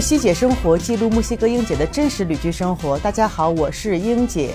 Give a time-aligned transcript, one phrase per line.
[0.00, 2.96] 西姐生活记录墨西哥英姐的真实旅居生活。
[2.98, 4.50] 大家好，我是英姐。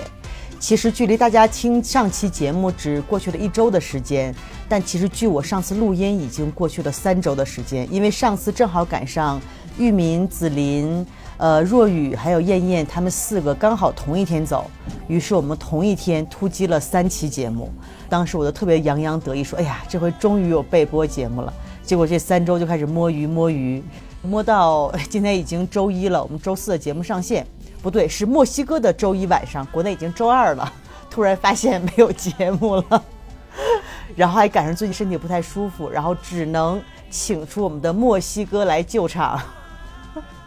[0.58, 4.34] 其实距离大家听上期节目只过去了一周的时间，
[4.70, 9.42] 但其实距我上次录音已经过去了三周的时间，因为上次正好赶上
[9.78, 14.72] 玉民、紫琳、呃若雨还有燕燕他们四个刚好同一天走，
[15.10, 17.70] 于是我们同一天突击了三期节目。
[18.08, 23.84] 当时我就特别洋洋得意说：“哎呀，这回终于有备播节目了。”结果这三周就开始摸鱼摸鱼，
[24.24, 27.46] 摸到今天已经周一了，我们周四的节目上线。
[27.82, 30.72] 不对，是墨西哥的周一晚上，国内已经周二了。
[31.10, 33.04] 突然发现没有节目了，
[34.16, 39.40] 然后还赶上最近身体不太舒服，然后只能请出我们的墨西哥来救场。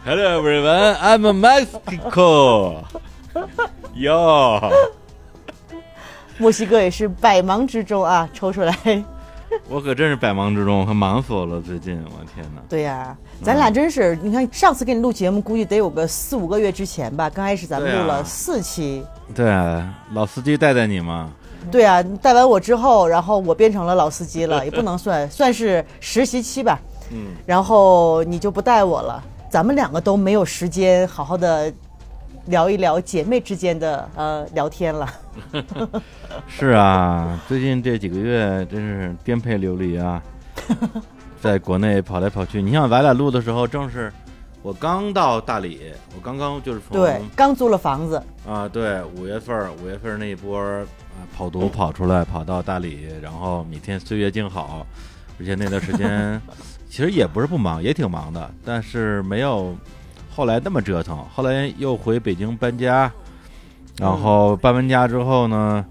[0.03, 2.83] Hello everyone, I'm Mexico.
[3.95, 4.73] Yo，
[6.39, 8.75] 墨西哥也是百忙之中啊，抽出来。
[9.69, 11.61] 我可真是百忙之中，可忙死我了。
[11.61, 12.61] 最近，我天哪！
[12.67, 17.29] 对呀、咱俩真是，你看上次给你录节目，估计得有个四五个月之前吧。
[17.29, 21.31] 刚开始咱们录了四期，对啊，老司机带带你嘛。
[21.71, 26.79] 对啊，带完我之后，然后我变成了老司机了，也不能算算是实习期吧。
[27.11, 31.71] 嗯，然后你就不带我了，咱们两个都没有时间好好的
[32.47, 35.07] 聊一聊姐妹之间的呃聊天了。
[36.47, 40.21] 是啊，最近这几个月真是颠沛流离啊，
[41.47, 42.61] 在国内跑来跑去。
[42.61, 44.11] 你像咱俩录的时候，正是
[44.61, 45.79] 我刚到大理，
[46.13, 50.61] 我刚刚就是从对，刚租了房子，啊，对，五月份儿五月份儿那一波
[51.33, 54.85] 跑毒跑出来，跑到大理，然后每天岁月静好，
[55.39, 56.41] 而且那段时间
[56.89, 59.73] 其实也不是不忙，也挺忙的，但是没有
[60.35, 61.17] 后来那么折腾。
[61.33, 63.09] 后来又回北京搬家，
[63.97, 65.85] 然后搬完家之后呢，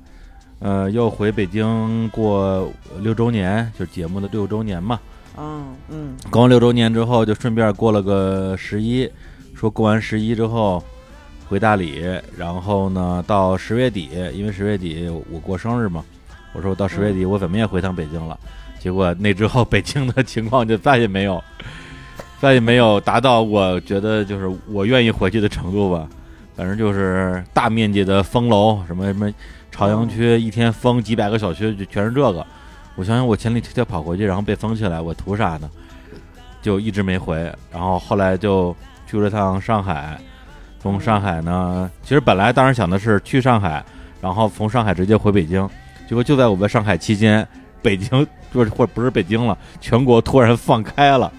[0.59, 5.01] 呃，又回北京过六周年，就是节目的六周年嘛。
[5.39, 9.09] 嗯嗯，过完六周年之后，就顺便过了个十一，
[9.55, 10.83] 说过完十一之后
[11.49, 12.03] 回大理，
[12.37, 16.03] 然后呢到十月底，因为十月底我过生日嘛，
[16.55, 18.39] 我说我到十月底我怎么也回趟北京了，
[18.79, 21.43] 结果那之后北京的情况就再也没有，
[22.41, 26.09] 再也没有达到我觉得就是我愿意回去的程度吧，
[26.57, 29.31] 反正就是大面积的封楼，什么什么
[29.71, 32.47] 朝阳区一天封几百个小区，就全是这个。
[32.97, 35.71] 我想想，我前几天跑回去，然后被封起来，我图啥呢？
[36.63, 37.37] 就一直没回。
[37.71, 38.75] 然后后来就
[39.07, 40.19] 去了趟上海，
[40.81, 43.85] 从上海呢，其实本来当时想的是去上海，
[44.21, 45.69] 然后从上海直接回北京。
[46.09, 47.47] 结果就在我在上海期间，
[47.83, 51.31] 北京就是或者不是北京了，全国突然放开了，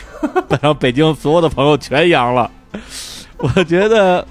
[0.48, 2.50] 然后北京所有的朋友全阳了。
[3.38, 4.26] 我觉得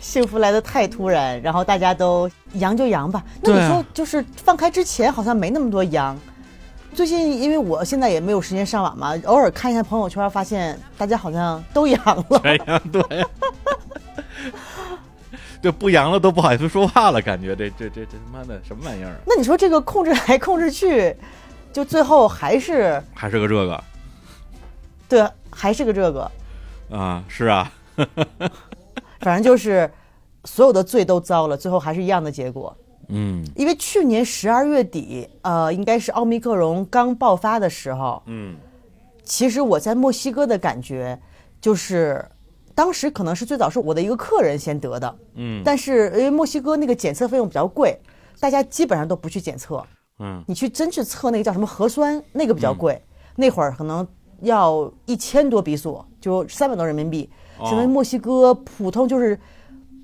[0.00, 3.22] 幸福来的太突然，然后大家都扬就扬吧。
[3.42, 6.18] 那你说，就是放开之前好像没那么多阳。
[6.92, 12.40] 最近因为我现在也没有时间上网嘛，偶尔看一下朋友圈，发现大家好像都阳了。
[12.42, 13.02] 全阳对。
[15.62, 19.16] 对不阳了都不好意思说话了，感觉这这这这他妈的什么玩意儿啊？
[19.26, 21.14] 那你说这个控制来控制去，
[21.70, 23.84] 就最后还是还是个这个
[25.06, 26.30] 对，还是个这个，
[26.90, 27.22] 啊？
[27.28, 27.70] 是啊，
[29.20, 29.90] 反正就是
[30.44, 32.76] 所有的罪都遭了，最后还是一样的结果。
[33.12, 38.56] 嗯因为去年十二月底，呃，应该是奥密克戎刚爆发的时候，嗯
[39.24, 41.18] 其实我在墨西哥的感觉
[41.60, 42.24] 就是，
[42.74, 47.98] 当时可能是最早是我的一个客人先得的，嗯但是因为墨西哥那个检测费用比较贵，
[48.38, 49.84] 大家基本上都不去检测。
[50.20, 53.02] 嗯你去真去测那个叫什么核酸，那个比较贵，
[53.34, 54.06] 那会儿可能
[54.42, 57.28] 要一千多比索，就三百多人民币。
[57.60, 59.38] 哦因为墨西哥普通就是，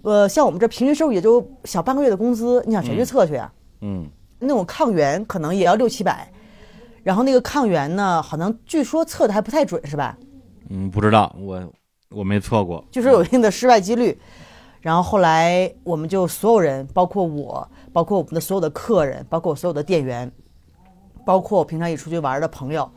[0.03, 3.53] 呃，像我们这平均收入也就小半个月的工资，你想谁去测去啊？
[3.81, 4.09] 嗯
[4.39, 6.31] 那种抗原可能也要六七百，
[7.03, 10.17] 然后那个抗原呢，好像据说测的还不太准，是吧？
[10.69, 11.73] 嗯，不知道，我
[12.11, 12.85] 我没测过。
[12.91, 14.19] 据说有一定的失败几率。
[14.83, 20.31] 然后后来我们就所有人，包括我，包括我们的所有的客人，包括我所有的店员，
[21.25, 22.89] 包括我平常一出去玩的朋友，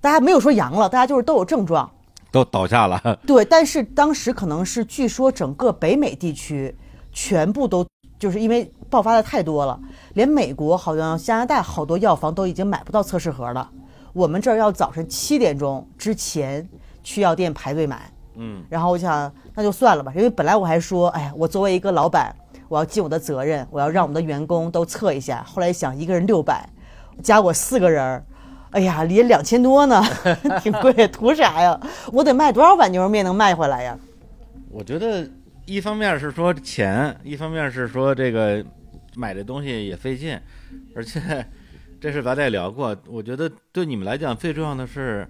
[0.00, 1.88] 大家没有说阳了，大家就是都有症状。
[2.30, 3.00] 都倒下了。
[3.26, 6.74] 对，但是当时可能是据说整个北美地区
[7.12, 7.86] 全部都
[8.18, 9.78] 就是因为爆发的太多了，
[10.14, 13.70] 连美国好像加拿大好多药房都已经买不到测试盒了。
[14.12, 16.68] 我们这儿要早晨七点钟之前
[17.02, 18.10] 去药店排队买。
[18.36, 22.34] 嗯然后我想那就算了吧，因为本来我还说，哎呀，我作为一个老板，
[22.68, 25.44] 我要尽我的责任，我要让我们的员工都测一下。
[25.46, 26.68] 后来想，一个人六百，
[27.22, 28.24] 加我四个人儿，
[28.70, 30.02] 哎呀，也两千多呢，
[30.62, 31.78] 挺贵，图啥呀？
[32.12, 33.98] 我得卖多少碗牛肉面能卖回来呀？
[34.70, 35.28] 我觉得
[35.66, 38.64] 一方面是说钱，一方面是说这个
[39.16, 40.38] 买这东西也费劲，
[40.94, 41.44] 而且
[42.00, 42.96] 这事咱俩也聊过。
[43.08, 45.26] 我觉得对你们来讲最重要的是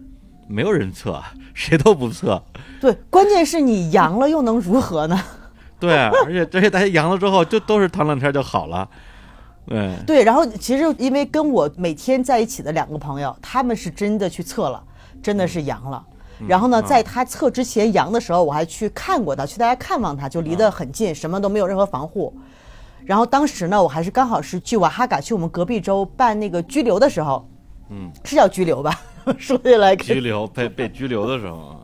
[0.47, 1.23] 没有人测，
[1.55, 2.43] 谁都不测。
[2.81, 5.19] 对，关键是你阳了又能如何呢？
[5.81, 8.87] 对，而且这些大家阳了之后，就都是躺两天就好了。
[9.67, 9.97] 对。
[10.07, 14.83] 对，然后其实因为跟我每天在一起的两个朋友，他们是真的去测了，
[15.23, 16.05] 真的是阳了。
[16.49, 22.35] 然后呢，在他测之前阳的时候，我还去看过他，去大家看望他，就离得很近，什么都没有任何防护。
[23.05, 27.47] 然后当时呢，我还是刚好是去瓦哈嘎，去我们隔壁州办那个拘留的时候，
[27.91, 28.99] 嗯，是叫拘留吧？
[29.37, 31.77] 说起来拘留被被 拘留的时候啊，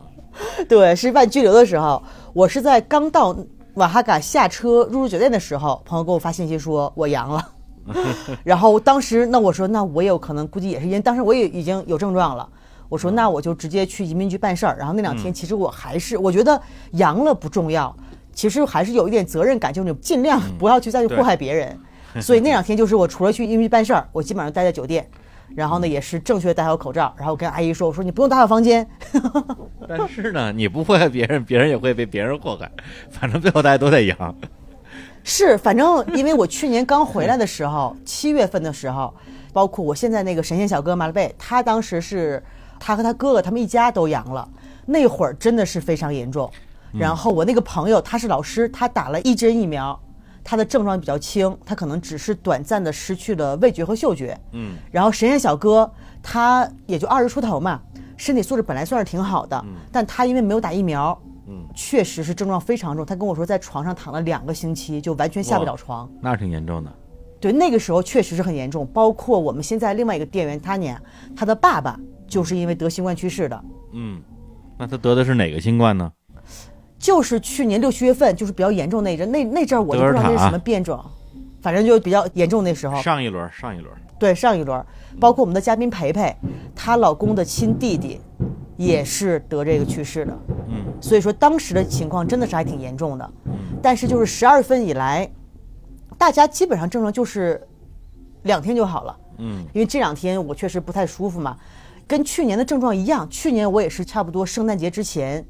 [0.67, 2.01] 对，是办拘留的时候，
[2.33, 3.37] 我是在刚到
[3.75, 7.47] 瓦哈嘎下车入住酒店的时候，朋友给我发信息说我阳了，
[8.43, 12.47] 然后当时那我说那我有可能估计也是因为当时我也已经有症状了，
[12.89, 16.61] 我说那我就直接去移民局办事儿，然后那两天其实我还是我觉得
[16.91, 17.95] 阳了不重要，
[18.33, 25.07] 其实还是有一点责任感，就是你尽量不要去再去祸害别人，所以那两天就是我除了去移民局办事儿，我基本上待在酒店。
[25.55, 28.85] 然后呢，也是正确戴好口罩，然后跟阿姨说：“我说你不用打扫房间。
[29.87, 32.69] 但是呢，你不祸害别人，别人也会被别人祸害，
[33.09, 34.35] 反正最后大家都在阳。”
[35.29, 39.13] 是，反正因为我去年刚回来的时候， 七月份的时候，
[39.51, 42.41] 包括我现在那个神仙小哥马勒贝，他当时是
[42.79, 44.47] 他和他哥哥他们一家都阳了，
[44.85, 46.49] 那会儿真的是非常严重。
[46.93, 49.99] 然后我那个朋友他是老师，他打了一针疫苗。
[50.45, 54.39] 他的症状比较轻，他可能只是短暂的失去了味觉和嗅觉。
[54.53, 55.91] 嗯，然后神仙小哥
[56.23, 57.81] 他也就二十出头嘛，
[58.15, 63.05] 身体素质本来算是挺好的，但他因为没有打疫苗，嗯，确实是症状非常重。
[63.05, 66.09] 他跟我说在床上躺了两个星期，就完全下不了床。
[66.21, 66.91] 那挺严重的。
[67.39, 68.85] 对，那个时候确实是很严重。
[68.87, 70.95] 包括我们现在另外一个店员他呢，
[71.35, 73.63] 他的爸爸就是因为得新冠去世的。
[73.93, 74.21] 嗯，
[74.77, 76.11] 那他得的是哪个新冠呢？
[76.99, 80.99] 就是去年六七月份，就是比较严重那阵，那那阵我都不知道那是什么变种，
[81.61, 82.99] 反正就比较严重那时候。
[83.01, 83.93] 上一轮，上一轮。
[84.19, 84.83] 对，上一轮，
[85.19, 86.35] 包括我们的嘉宾培培，
[86.75, 88.19] 她老公的亲弟弟，
[88.77, 90.37] 也是得这个去世的。
[90.69, 90.85] 嗯。
[91.01, 93.31] 所以说当时的情况真的是还挺严重的。
[93.45, 93.53] 嗯。
[93.81, 95.29] 但是就是十二月份以来，
[96.17, 97.61] 大家基本上症状就是
[98.43, 99.17] 两天就好了。
[99.39, 99.65] 嗯。
[99.73, 101.57] 因为这两天我确实不太舒服嘛，
[102.07, 103.29] 跟去年的症状一样。
[103.29, 105.45] 去年我也是差不多圣诞节之前。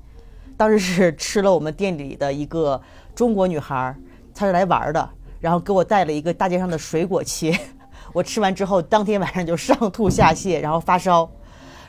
[0.56, 2.81] 当时是吃了我们店里的一个
[3.13, 3.95] 中国女孩，
[4.33, 5.07] 她是来玩的，
[5.39, 7.56] 然后给我带了一个大街上的水果切，
[8.12, 11.30] 我吃完之后当天晚上就上吐下泻，然后发烧，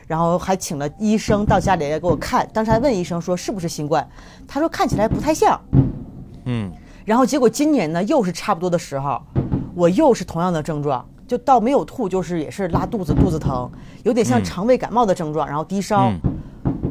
[0.08, 4.05] 然后还请了医生到家里来给我看，当时还问医生说是不是新冠，
[4.49, 5.60] 他说看起来不太像，
[6.46, 6.72] 嗯，
[7.05, 9.20] 然后结果今年呢又是差不多的时候，
[9.75, 13.70] 我又是同样的症状，就到没有吐，就是也是拉肚子、肚子疼，
[14.02, 16.10] 有点像肠胃感冒的症状，然后低烧。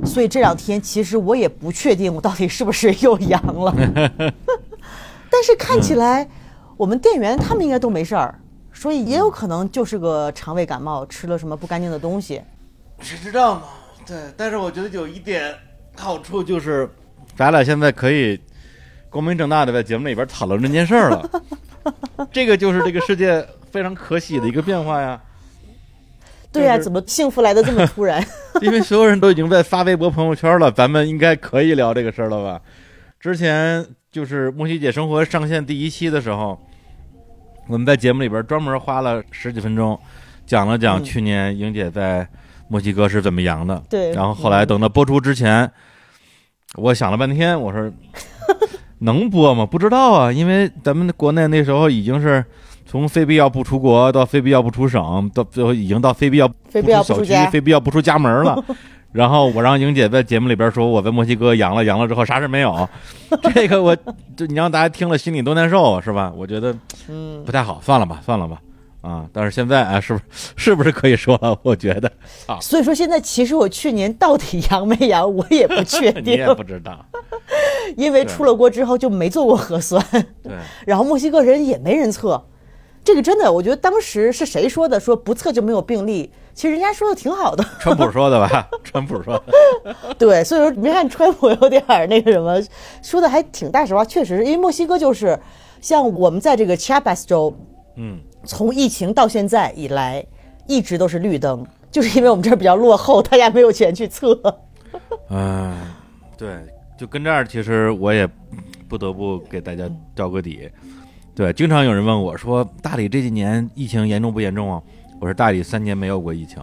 [0.05, 3.73] 所以这两天其实我也不确定我到底是不是又阳了，
[5.29, 6.25] 但是看起来
[6.77, 8.39] 我们店员他们应该都没事儿，
[8.71, 12.41] 所以也有可能就是个肠胃感冒，吃了什么不干净的东西。
[13.01, 13.63] 谁知道呢？
[14.05, 15.53] 对，但是我觉得有一点
[15.95, 16.89] 好处就是，
[17.35, 18.39] 咱俩现在可以
[19.09, 21.29] 光明正大的在节目里边讨论这件事儿了，
[22.31, 25.21] 这个就是这个世界非常可喜的一个变化呀。
[26.51, 28.25] 对呀，怎么幸福来的这么突然？
[28.61, 32.61] 因为所有人都已经在发微博、朋友圈了，咱们应该可以聊这个事儿了吧？
[33.19, 36.59] 之前就是莫西姐生活上线第一期的时候，
[37.67, 39.99] 我们在节目里边专门花了十几分钟，
[40.45, 42.27] 讲了讲去年英姐在
[42.67, 43.81] 墨西哥是怎么阳的。
[43.89, 44.11] 对。
[44.11, 45.69] 然后后来等到播出之前，
[46.75, 47.91] 我想了半天，我说
[48.99, 49.65] 能播吗？
[49.65, 52.43] 不知道啊，因为咱们国内那时候已经是。
[52.89, 58.63] 从非必要不出国到非必要不出省，到最后已经到非必要不出小区、非必要不出家门了。
[59.11, 62.87] 然后我让莹姐在节目里边说我在墨西哥阳了，阳了之后啥事没有。
[63.53, 63.93] 这个我
[64.37, 66.31] 就你让大家听了心里多难受是吧？
[66.33, 66.73] 我觉得
[67.09, 68.57] 嗯不太好，算了吧，算了吧
[69.01, 69.25] 啊！
[69.31, 70.25] 但是现在啊，是不是
[70.55, 71.57] 是不是可以说了？
[71.63, 72.11] 我觉得
[72.47, 77.05] 啊，所以说现在其实我去年到底阳没阳，我也不确定， 你也不知道，
[77.95, 80.03] 因为出了国之后就没做过核酸。
[80.43, 80.53] 对，
[80.85, 82.43] 然后墨西哥人也没人测。
[83.03, 84.99] 这个真的，我觉得当时是谁说的？
[84.99, 86.29] 说不测就没有病例。
[86.53, 88.67] 其实人家说的挺好的，川普说的吧？
[88.83, 89.95] 川普说的。
[90.17, 92.61] 对，所以说没看川普有点那个什么，
[93.01, 94.03] 说的还挺大实话。
[94.03, 95.39] 确实，因为墨西哥就是
[95.79, 97.55] 像我们在这个 Chiapas 州，
[97.95, 100.25] 嗯，从疫情到现在以来
[100.67, 104.39] 一直都是绿灯， 就是因为我们这儿比较落后，大家没有钱去测。
[105.29, 105.75] 嗯，
[106.37, 106.57] 对，
[106.97, 108.27] 就跟这儿，其实我也
[108.87, 110.69] 不得不给大家交个底。
[111.35, 114.81] 对，经常有人问我说：“大理这几年疫情严重不严重啊？”
[115.21, 116.61] 我说：“大理三年没有过疫情。”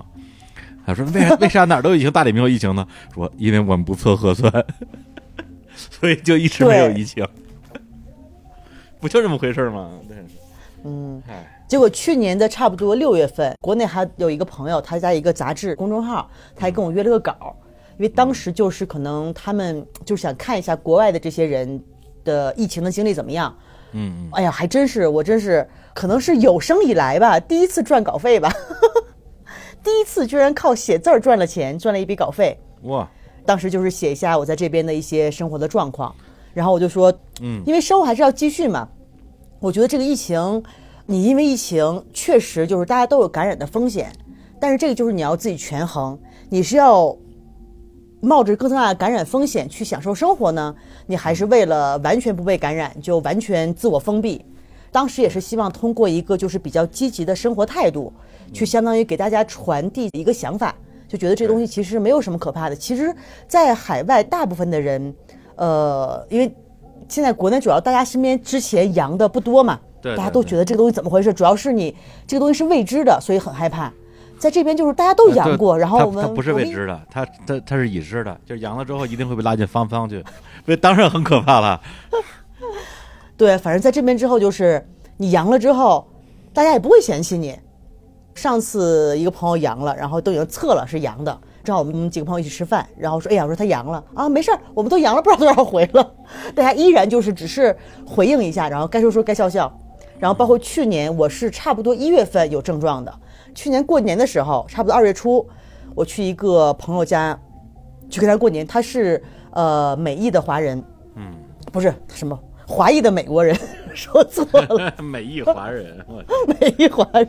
[0.87, 4.53] 他说：“为啥 为啥哪儿都疫情，大理没有疫情呢？”说：“因为我们不测核酸，
[5.77, 7.27] 所以就一直没有疫情。”
[9.01, 9.91] 不就这么回事吗？
[10.09, 10.17] 对，
[10.85, 11.23] 嗯。
[11.67, 17.57] 结果去年的差不多六月份，国内还有一个朋友，他在一个杂志公众号，他还跟我约了个稿，
[17.97, 21.83] 因为当时就是可能他们就是想看一下国外的这些人
[22.23, 23.55] 的疫情的经历怎么样。
[23.93, 28.53] 嗯嗯，哎呀，还真是，我真是可能是有生以来吧，第一次赚稿费吧，
[29.83, 32.59] 第一次居然靠写字儿赚了钱，赚了一笔稿费。
[32.83, 33.09] 哇，
[33.47, 36.15] 当时就是写一下我在这边的一些生活的状况，
[36.53, 38.89] 然后我就说，嗯因为生活还是要继续嘛。
[39.61, 40.63] 我觉得这个疫情，
[41.07, 44.11] 你因为疫情确实就是大家都有感染的风险，
[44.59, 46.19] 但是这个就是你要自己权衡，
[46.49, 47.15] 你是要
[48.21, 50.75] 冒着更大的感染风险去享受生活呢，
[51.07, 54.43] 你还是为了完全不被感染就完全自我封闭？
[54.91, 58.11] 当时也是希望通过一个就是比较积极的生活态度，
[58.53, 60.75] 去相当于给大家传递一个想法，
[61.07, 62.77] 就觉得这东西其实没有什么可怕的。
[62.77, 63.15] 其实，
[63.47, 65.15] 在海外大部分的人，
[65.57, 66.51] 呃，因为
[67.09, 69.79] 现在国内主要大家身边之前阳的不多嘛，
[70.17, 71.33] 大家都觉得这个东西怎么回事？
[71.33, 71.95] 主要是你
[72.27, 73.93] 这个东西是未知的，所以很害怕。
[74.39, 80.23] 在这边就是大家都阳过，然后我们它它不是未知的，它它它是已知的，就是阳了之后一定会被拉进方舱去，
[80.67, 81.81] 那当然很可怕了。
[83.37, 86.07] 对，反正在这边之后，就是你阳了之后，
[86.53, 87.59] 大家也不会嫌弃你。
[88.35, 96.15] 上次一个朋友阳了，然后都已经测了是阳的，正好我们几个朋友一起吃饭，然后说：“哎呀，我说他阳了啊，没事儿，我们都阳了不知道多少回了。
[96.53, 99.73] ”大家依然就是只是回应一下，然后该说说该笑笑。
[100.19, 103.13] 然后包括去年我是差不多一月份有症状的，
[103.55, 105.47] 去年过年的时候，差不多二月初，
[105.95, 107.39] 我去一个朋友家
[108.09, 110.83] 去跟他过年，他是呃美裔的华人，
[111.17, 111.35] 嗯，
[111.73, 113.55] 不是什么华裔的美国人，
[113.93, 114.95] 说错了。
[115.03, 116.05] 美裔华人，
[116.47, 117.29] 美裔华人，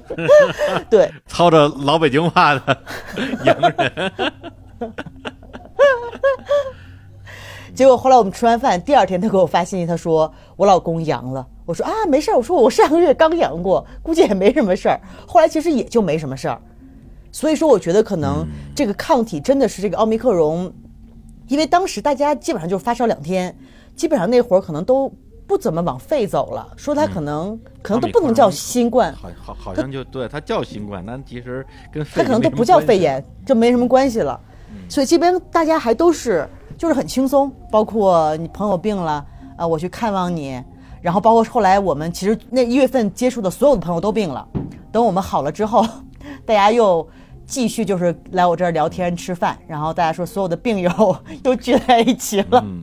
[0.89, 2.77] 对， 操着老北京话的
[3.43, 4.11] 洋人，
[7.73, 11.45] 结果后来我们吃完饭，第二天他给我发信息，他说我老公阳了。
[11.65, 14.99] 我说啊，没事儿，我说我上个月刚阳过，估计也没什么事儿。
[15.27, 16.61] 后来其实也就没什么事儿，
[17.31, 20.71] 所以说我觉得可能这个抗体真的是这个奥密克戎，
[21.47, 23.55] 因为当时大家基本上就是发烧两天，
[23.95, 25.11] 基本上那会儿可能都
[25.47, 34.39] 不怎么往肺走了，说他可能、可能都不能叫新冠，好好好像就对，它叫新冠，但其实跟肺它可能都不叫肺炎，就没什么关系了。
[34.89, 40.61] 所以这边大家还都是就是很轻松，包括你朋友病了，啊，我去看望你，
[41.05, 44.43] 然后包括后来我们其实那一月份接触的所有的朋友都病了，
[44.91, 45.85] 等我们好了之后，
[46.47, 47.07] 大家又
[47.45, 52.81] 继续就是来我这儿聊天吃饭，然后大家说所有的病友 又聚在一起了，嗯，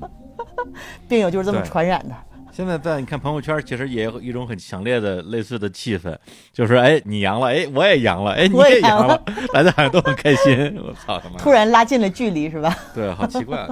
[1.08, 2.14] 病友就是这么传染的。
[2.52, 6.16] 现在在你看朋友圈，其实也有一种很强烈的类似的气氛，
[6.52, 9.20] 就是哎你阳了，哎我也阳了，哎你也阳也阳了，
[9.52, 10.78] 大家好像都很开心。
[10.80, 11.38] 我操他妈！
[11.38, 12.78] 突然拉近了距离，是吧？
[12.94, 13.66] 对，好奇怪。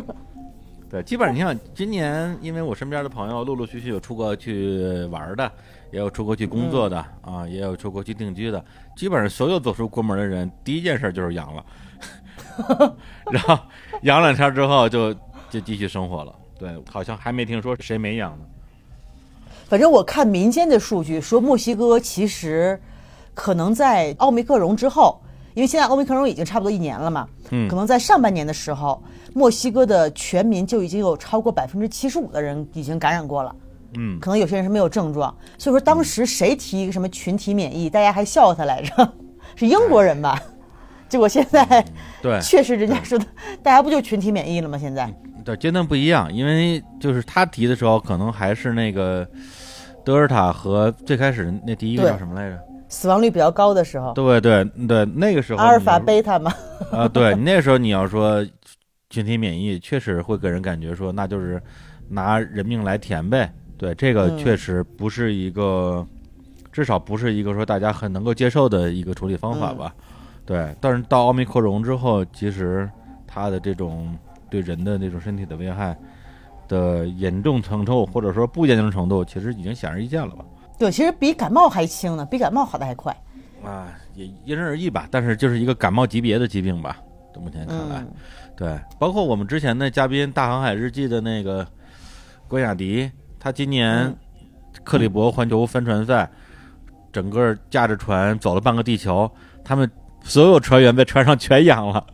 [0.91, 5.53] 对，基本上你看，今年因为我身边的朋友陆陆续续有出国去玩的，
[5.93, 8.65] 也有出国去工作的、啊，也有出国去定居的。
[8.97, 11.65] 基本上所有走出国门的人，第一件事就是阳了，
[13.31, 13.57] 然后
[14.03, 15.15] 阳两天之后就
[15.49, 16.35] 就继续生活了。
[16.59, 18.45] 对，好像还没听说谁没阳呢。
[19.69, 22.81] 反正我看民间的数据说，墨西哥其实
[23.33, 25.23] 可能在奥密克戎之后，
[25.55, 29.03] 因为现在欧米克戎已经差不多一年了嘛，嗯可能在上半年的时候，
[29.35, 33.55] 墨西哥的全民就已经有超过百分之七十五的人已经感染过了。
[33.97, 39.13] 嗯，可能有些人是没有症状，所以说当时谁提一个什么群体免疫，大家还笑他来着，
[39.57, 40.41] 是英国人吧？
[41.09, 41.85] 结果现在
[42.23, 43.27] 对 确实人家说的，
[43.65, 44.79] 大家不就群体免疫了吗？
[44.79, 45.13] 现在
[45.45, 49.27] 对，阶段不一样，因为就是他提的时候，可能还是那个
[50.05, 52.59] 德尔塔和最开始那第一个叫什么来着？
[52.91, 56.53] 死亡率比较高的时候，对对对，那个时候阿尔法、贝塔嘛，
[56.91, 58.45] 啊，对你那时候你要说
[59.09, 61.63] 群体免疫，确实会给人感觉说那就是
[62.09, 63.51] 拿人命来填呗。
[63.79, 66.07] 对，这个嗯确实不是一个，
[66.71, 69.95] 至少不是一个说大家很能够接受的一个处理方法吧。
[70.45, 72.91] 对，但是到奥密克戎之后，其实
[73.27, 74.15] 它的这种
[74.51, 75.97] 对人的那种身体的危害
[76.67, 80.45] 的严重程度，或者说不严重程度，其实已经显而易见了吧。
[80.81, 83.15] 对，其实比感冒还轻呢，比感冒好的还快。
[83.63, 86.97] 啊，也因人而异吧，但是就是一个感冒级别的疾病吧，
[87.39, 87.99] 目前看来。
[87.99, 88.09] 嗯，
[88.57, 91.67] 对，包括我们之前的嘉宾《大航海日记》的那个
[92.49, 94.17] 关雅迪，他今年嗯
[94.83, 96.27] 克里伯环球帆船赛，
[97.13, 99.31] 整个驾着船走了半个地球，
[99.63, 99.89] 他们
[100.25, 102.07] 所有船员在船上全阳了，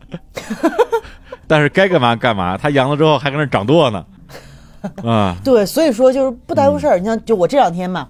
[1.47, 4.05] 但是该干嘛干嘛，他阳了之后还搁那掌舵呢，
[5.09, 6.99] 啊，对，所以说就是不耽误嗯事儿。
[6.99, 8.09] 你像就我这两天嘛，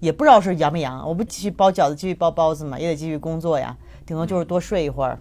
[0.00, 5.18] 也不知道是阳没阳，我不继续包饺子，继续包包子嘛，也得继续工作呀，顶多就是多睡一会儿。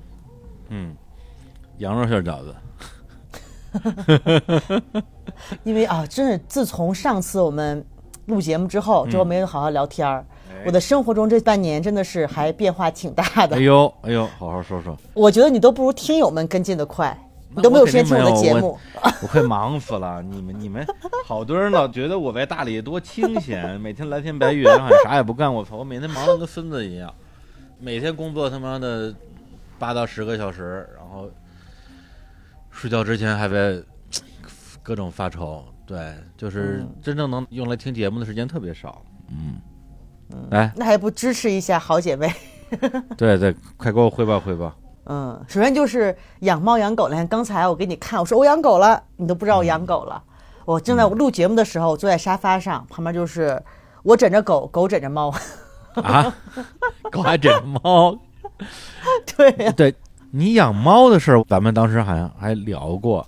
[0.70, 0.96] 嗯，
[1.78, 2.56] 羊肉馅饺子，
[5.64, 7.86] 因为啊，真是自从上次我们
[8.26, 13.60] 录节目之后，之后没有好好聊天儿，哎我的生活中这半年真的是还变化挺大的哎。
[13.60, 17.18] 呦哎呦，好好说说，我觉得你都不如听友们跟进的快。
[17.56, 18.80] 你都没有时间听我的节我目。
[19.22, 20.22] 我快忙死了！
[20.22, 20.86] 你们你们
[21.26, 25.54] 好多人老觉得我在大理多清闲，每天蓝天白云，好像啥也不干。
[25.54, 27.14] 我操，我每天忙的跟孙子一样，
[27.80, 29.14] 每天工作他妈的
[29.80, 31.30] 八到十个小时，然后
[32.72, 33.82] 睡觉之前还在
[34.84, 35.64] 各种发愁。
[35.86, 39.04] 对，就是嗯真正能用来听节目的时间特别少。
[39.30, 39.62] 嗯，
[40.50, 42.32] 来，那还不支持一下好姐妹？
[43.16, 44.76] 对对，快给我汇报汇报。
[45.06, 47.26] 嗯，首先就是养猫养狗了。
[47.28, 50.22] 刚才我给你看，我说我养狗了，你都不知道我养狗了。
[50.66, 53.62] 我正在录节目的时候，我坐在沙发上，旁边就是
[54.04, 55.34] 我枕着狗，狗枕着猫。
[55.96, 56.36] 啊，
[57.12, 58.18] 狗还枕着猫。
[59.38, 59.94] 对呀、对
[60.32, 63.26] 你养猫的事儿，咱们当时好像还聊过。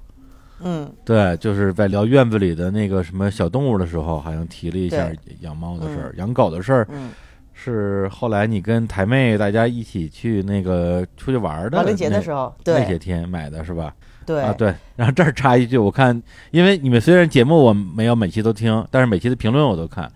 [0.60, 5.08] 嗯，对，就是在聊院子里的那个什么小动物的时候，好像提了一下
[5.42, 6.16] 养猫的事儿。
[6.18, 7.12] 养狗的事儿嗯，
[7.60, 13.92] 是后来你跟台妹大家一起去那个出去玩的亡灵节的时候，对，那些天买的是吧？
[14.28, 14.74] 对啊，对。
[14.96, 16.22] 然后这儿插一句，我看，
[16.52, 20.10] 因为你们虽然节目我没有每期都听，但是每期的评论我都看。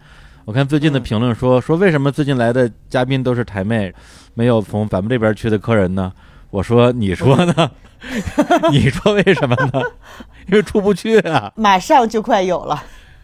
[0.45, 3.93] 我看最近的嗯评论说、说为什么最近来的嘉宾都是台妹，
[4.33, 6.11] 没有从咱们这边去的客人呢？
[6.49, 7.71] 我说你说呢？
[8.71, 9.81] 你说为什么呢？
[10.47, 11.51] 因为出不去啊。
[11.55, 12.83] 马上就快有了，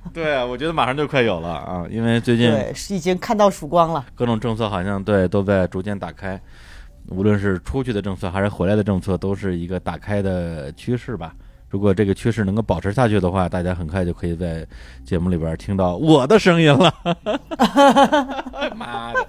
[0.14, 2.52] 对啊，我觉得马上就快有了啊，因为最近
[2.90, 4.06] 已经看到曙光了。
[4.16, 6.40] 各种政策好像对都在逐渐打开，
[7.10, 11.34] 无论是出去的政策还是回来的政策，都是一个打开的趋势吧。
[11.70, 14.66] 如果这个趋势能够保持下去的话，大家很快就可以在
[15.04, 16.94] 节目里边听到我的声音了。
[18.74, 19.28] 妈的！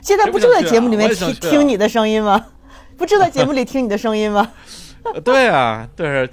[0.00, 2.46] 现在不就在节目里面听听你的声音吗？
[2.96, 4.50] 不就在节目里听你的声音吗？
[5.22, 6.28] 对啊，对，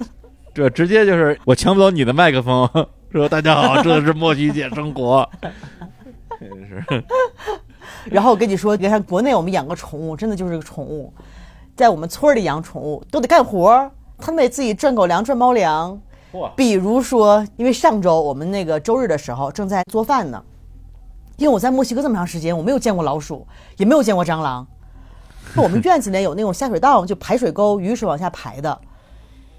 [0.54, 2.66] 这直接就是我抢不走你的麦克风，
[3.10, 5.26] 说大家好，这是莫西姐生活。
[6.38, 7.04] 真是，
[8.04, 11.12] 然后我跟你说，你看国内我们养个宠物，真的就是个宠物，
[11.74, 15.98] 在我们村儿里养宠物都得干活儿，他们得自己赚狗粮、赚猫粮。
[16.32, 20.44] 嚯，比如说，因为上周我们那个周日的时候正在做饭呢，
[21.38, 23.46] 因为我在墨西哥这么长时间，我没有见过老鼠，
[23.78, 24.66] 也没有见过蟑螂。
[25.56, 28.78] 我们院子里有那种下水道，就排水沟，雨水往下排的，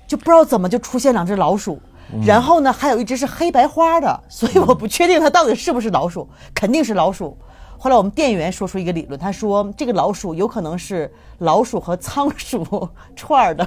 [0.07, 1.81] 就不知道怎么就出现两只老鼠。
[2.25, 7.37] 然后呢，还有一只是黑白花的，所以我不确定它到底是不是老鼠，肯定是老鼠。
[7.77, 13.63] 后来我们店员说出一个理论，他说这个老鼠有可能是老鼠和仓鼠串儿的。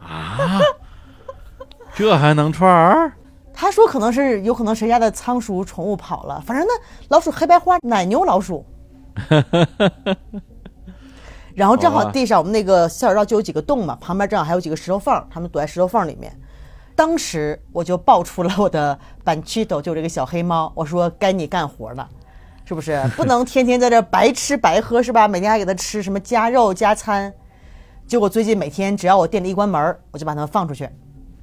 [0.00, 0.60] 啊，
[1.94, 3.12] 这还能串儿？
[3.52, 6.72] 他说可能是有可能谁家的仓鼠宠物跑了，反正那
[7.08, 8.64] 老鼠黑白花奶牛老鼠，
[11.54, 16.30] 然后正好地上我们那个下水道就有几个洞嘛，旁边正好还有几个石头缝，他们躲在石头缝里面。
[16.96, 22.08] 当时我就爆出了我的板 t o 就这个小黑猫，我说该你干活了，
[22.64, 23.00] 是不是？
[23.14, 25.28] 不能天天在这白吃白喝是吧？
[25.28, 27.32] 每天还给它吃什么加肉加餐。
[28.06, 30.88] 结果最近每天只要我店里一关门，我就把它们放出去。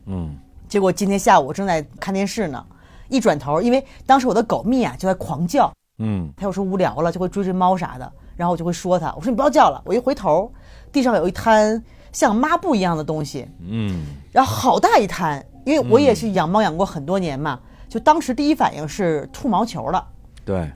[0.08, 0.36] 嗯，
[0.68, 2.66] 结果今天下午我正在看电视呢，
[3.08, 9.80] 一转头，因为当时我的狗蜜啊就在狂叫，嗯，它有时候无聊了就会追追猫啥的，然后我就会说它，我说你不要叫了。
[9.86, 10.52] 我一回头，
[10.92, 20.08] 地上有一滩像抹布一样的东西，嗯，然后好大一滩，因为我也是养猫养过很多年嘛，就当时第一反应是吐毛球了，
[20.46, 20.72] 对，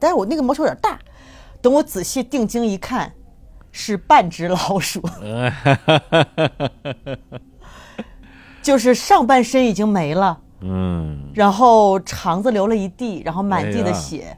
[0.00, 0.98] 但是我那个毛球有点大，
[1.60, 3.12] 等我仔细定睛一看，
[3.70, 5.00] 是半只老鼠，
[8.62, 10.40] 就是上半身已经没了。
[10.60, 11.30] 嗯。
[11.34, 14.36] 然后肠子流了一地，然后满地的血。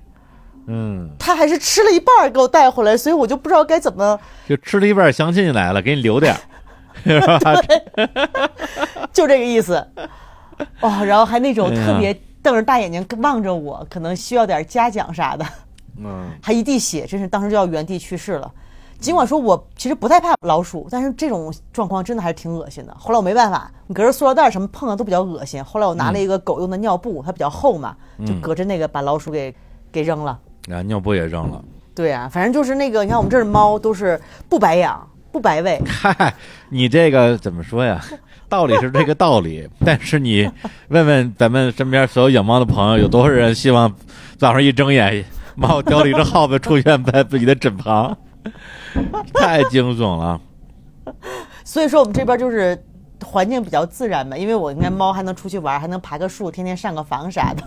[0.66, 6.40] 嗯，他还是吃了一半儿给我带回来，所以我就不知道该怎么，就吃了一半，相亲来了，给你留点儿，
[7.05, 7.38] 是吧？
[9.12, 9.74] 就这个意思。
[10.81, 15.44] 哦，然后还那种特别瞪着大眼睛望着我，可能需要点嘉奖啥的，
[15.98, 18.50] 嗯，还一地血，真是当时就要原地去世了。
[19.00, 22.96] 尽管说我其实不太怕老鼠，但是这种状况真的还是挺恶心的。
[22.98, 25.62] 后来我没办法，你隔着塑料袋什么碰的都比较恶心。
[25.62, 29.55] 后来我拿了一个狗用的尿布，它比较厚嘛，就隔着那个把老鼠给
[29.92, 30.38] 给扔了。
[30.70, 31.62] 啊，尿布也扔了。
[31.94, 36.35] 对啊，反正就是那个，你看我们这儿的猫都是不白养、不白喂， 嗨，
[36.70, 38.00] 你这个怎么说呀？
[38.48, 40.50] 道理是这个道理， 但是你
[40.88, 43.92] 问问咱们身边所有养猫的朋友，有多少人希望
[44.37, 45.24] 早上一睁眼，
[45.57, 48.16] 猫叼了一只耗子出现在自己的枕旁？
[49.33, 50.40] 太惊悚了。
[51.64, 52.79] 所以说我们这边就是
[53.24, 57.62] 环境比较自然嘛，因为我应该猫还能出去玩，还能爬个树，天天上个房啥的，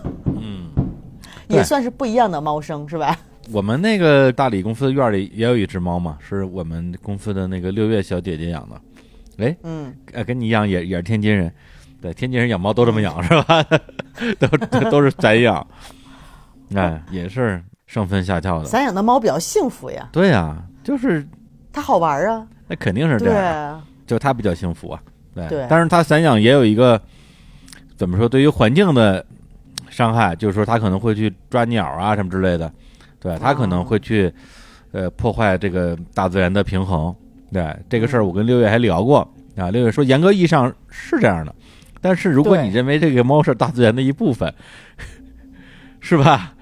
[1.48, 3.18] 也算是不一样的猫生，是吧？
[3.52, 8.82] 我们那个大理公司院里也有一只猫嘛，是我们公司的那个六月小姐姐养的。
[9.38, 11.50] 哎，嗯，呃，跟你一样也也是天津人，
[12.02, 13.64] 对，天津人养猫都这么养是吧？
[14.40, 15.66] 都都都是散养，
[16.76, 18.66] 哎，也是上蹿下跳的。
[18.66, 21.26] 散养的猫比较幸福呀，对呀、就是
[21.72, 25.00] 它好玩啊，那肯定是这样，啊，就它比较幸福啊。
[25.34, 27.00] 对，对但是它散养也有一个
[27.96, 29.24] 怎么说，对于环境的
[29.98, 32.72] 伤害，就是说它可能会去抓鸟啊什么之类的，
[33.20, 34.32] 对，它可能会去
[34.92, 37.14] 呃破坏这个大自然的平衡。
[37.52, 39.72] 对这个事儿，我跟六月还聊过啊。
[39.72, 41.56] 六月说，严格意义上是这样的，
[42.00, 44.54] 但是如果你认为这个猫是大自然的一部分，
[46.00, 46.54] 是吧？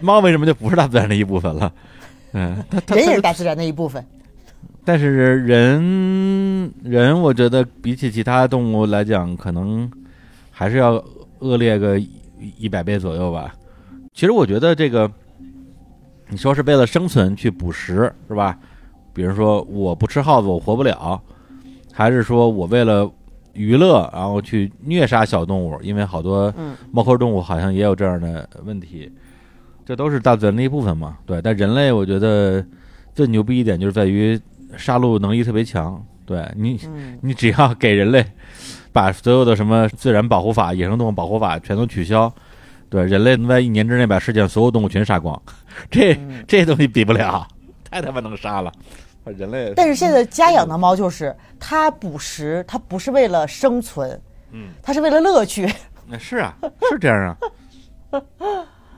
[0.00, 1.72] 猫为什么就不是大自然的一部分了？
[2.32, 4.04] 嗯，它人也是大自然的一部分。
[4.84, 9.88] 但是人人，我觉得比起其他动物来讲，可能
[10.50, 10.92] 还是要
[11.38, 12.00] 恶劣个
[12.40, 13.54] 一一百倍左右吧。
[14.12, 15.10] 其实我觉得这个，
[16.28, 18.58] 你说是为了生存去捕食，是吧？
[19.12, 21.20] 比如说我不吃耗子我活不了，
[21.92, 23.10] 还是说我为了
[23.54, 25.78] 娱乐然后去虐杀小动物？
[25.82, 29.10] 因为好多嗯猫科动物好像也有这样的问题，
[29.84, 31.16] 这都是大自然的一部分嘛。
[31.24, 32.64] 对，但人类我觉得
[33.14, 34.38] 最牛逼一点就是在于
[34.76, 36.04] 杀戮能力特别强。
[36.26, 38.24] 对你，嗯，你只要给人类
[38.96, 42.32] 把所有的什么自然保护法、野生动物保护法全都取消，
[42.88, 45.38] 对人类能在一年之内把世界上所有动物全杀光，
[45.90, 47.46] 这嗯 这东西比不了，
[47.90, 48.72] 太他妈能杀了。
[49.36, 54.18] 人类，但是现在家养的猫就是它捕食，它不是为了生存，
[54.52, 55.70] 嗯，它是为了乐趣。
[56.06, 56.56] 那是啊，
[56.90, 57.36] 是这样啊。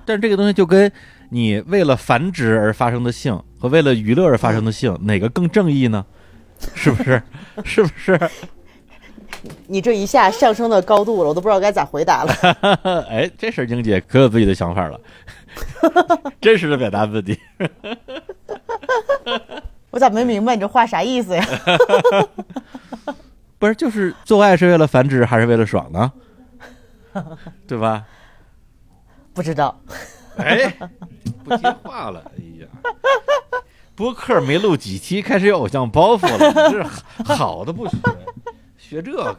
[0.06, 0.92] 但是这个东西就跟
[1.28, 6.06] 你为了繁殖而发生的性和为了娱乐而发生的性，哪个更正义呢？
[6.76, 7.20] 是不是？
[7.64, 8.20] 是不是？
[9.66, 12.34] 你这一下上升的高度了，我都不知道该咋回答了。
[13.08, 15.00] 哎，这事儿英姐可有自己的想法了，
[16.40, 17.38] 真实的表达自己。
[19.90, 21.44] 我咋没明白你这话啥意思呀？
[23.58, 26.12] 不是，就是做爱是为了繁殖还是为了爽呢？
[27.66, 28.04] 对吧？
[29.34, 29.80] 不知道。
[30.36, 30.72] 哎，
[31.44, 32.30] 不接话了。
[32.36, 32.66] 哎呀，
[33.96, 36.48] 播客没录几期，开始有偶像包袱了。
[36.48, 37.96] 你这是好的不学，
[38.88, 39.36] 学这个。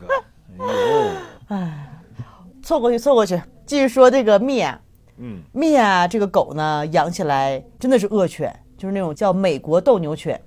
[1.48, 2.24] 哎呦，
[2.62, 3.42] 错过去，错过去。
[3.66, 4.80] 继续说这个蜜啊，
[5.18, 10.40] 嗯蜜啊这个狗呢，养起来真的是恶犬，就是那种叫美国斗牛犬，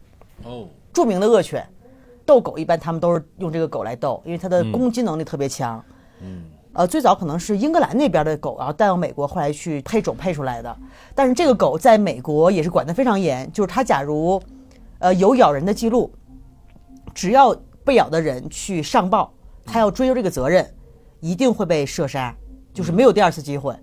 [0.44, 1.66] 哦，著名的恶犬。
[2.24, 5.84] 斗狗一般他们都是用这个狗来斗，因为它的嗯攻击能力特别强。
[6.20, 10.74] 嗯呃，最早可能是英格兰那边的狗，然后带到美国，后来去配种配出来的。
[11.16, 14.40] 但是这个狗在美国也是管得非常严，就是它假如，
[15.00, 16.10] 呃，有咬人的记录，
[17.12, 19.32] 只要被咬的人去上报，
[19.64, 20.68] 他要追究这个责任，
[21.20, 22.34] 一定会被射杀，
[22.72, 23.74] 就是没有第二次机会。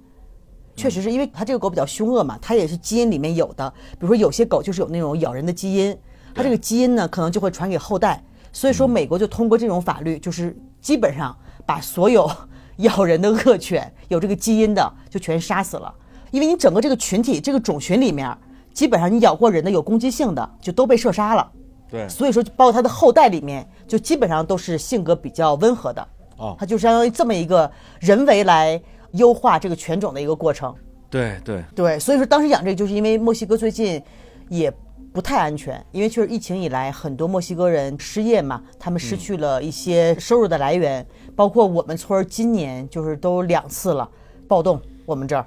[0.75, 3.69] 确实是因为它这个狗比较凶恶嘛，它也是基因里面有的。
[3.91, 5.97] 比如说有些狗就是有那种咬人的基因，
[6.33, 8.23] 它这个基因呢可能就会传给后代。
[8.53, 12.31] 所以说美国就通过这种法律，就是基本上把所有
[12.77, 15.93] 咬人的恶犬有这个基因的就全杀死了。
[16.31, 18.33] 因为你整个这个群体这个种群里面，
[18.73, 21.51] 基本上你咬过人的有攻击性的就都被射杀了。
[21.91, 26.07] 对，所以说，包括它的后代里面，就基本上都是性格比较温和的。
[26.37, 30.73] 哦它就相当于这么一个人为来优化这个犬种的一个过程。
[31.09, 34.01] 对对，对，所以说当时养这个，就是因为墨西哥最近
[34.47, 34.71] 也
[35.11, 44.07] 不太安全，因为确实疫情以来，很多墨西哥人失业嘛，他们失去了一些收入的来源，包括我们村儿今年就是都两次了
[44.47, 45.43] 暴动，我们这儿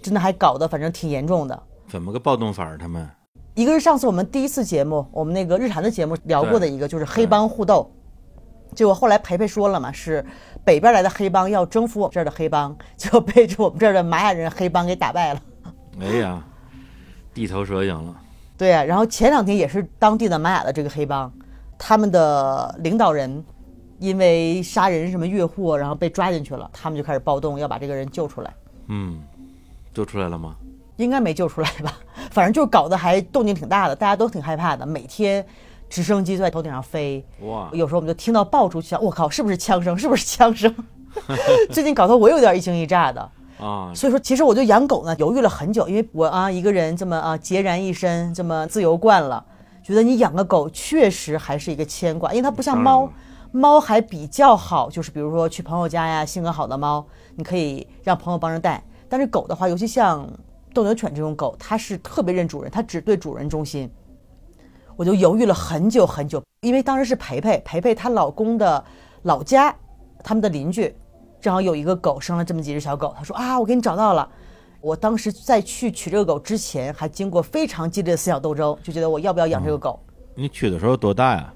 [0.00, 1.62] 真的还搞得反正挺严重的。
[1.88, 2.78] 怎么个暴动法儿？
[2.78, 3.06] 他们
[3.54, 7.90] 一个是上次我们第一次节目，我们那个日常的节目聊过的一个，就是黑帮互斗。
[8.74, 10.24] 结果后来培培说了嘛，是
[10.64, 15.42] 北边来的黑帮要征服我们这儿的黑帮，结果被这我们这儿的玛雅人黑帮给打败了。
[16.00, 16.42] 哎呀，
[17.34, 18.16] 地头蛇赢了。
[18.56, 21.30] 对呀、然后前两天也是当地的玛雅的这个黑帮，
[21.76, 23.44] 他们的领导人
[23.98, 28.54] 因为杀人什么越货，然后被抓进去了，他们就开始暴动，要把这个人救出来。
[28.86, 29.20] 嗯，
[29.92, 30.56] 救出来了吗？
[31.02, 31.98] 应该没救出来吧？
[32.30, 34.86] 反正就搞得还动静挺大的，大家都挺害怕的。
[34.86, 35.44] 每天
[35.88, 39.96] 直升机就在头顶上飞，哇，有时候我们就听到爆竹响，我靠，是不是枪声？
[39.96, 40.74] 是不是枪声？
[41.70, 43.20] 最近搞得我有点一惊一乍的。
[43.60, 49.44] 啊，所以说，其实我对养狗呢犹豫了很久，因为我啊一个人这么啊孑然一身，这么自由惯了，
[49.84, 53.08] 觉得你养个狗确实还是一个牵挂，因为它不像猫
[53.52, 58.82] 猫还比较好，就是比如说去朋友家呀，性格好的猫，你可以让朋友帮着带。
[59.08, 60.26] 但是狗的话，尤其像
[60.72, 63.90] 斗牛犬这种狗，它是特别认主人，它只对主人忠心。
[64.96, 68.84] 我就犹豫了很久很久，因为当时是培培，培培她老公的
[69.22, 69.74] 老家，
[70.22, 70.94] 他们的邻居
[71.40, 74.28] 正好有一个狗生了这么几只小狗，他说啊，我给你找到了。
[74.80, 79.98] 我当时在去取这个狗之前，还经过非常激烈的思想斗争，就觉得我要不要养这个狗。
[80.34, 81.52] 你取的时候多大呀？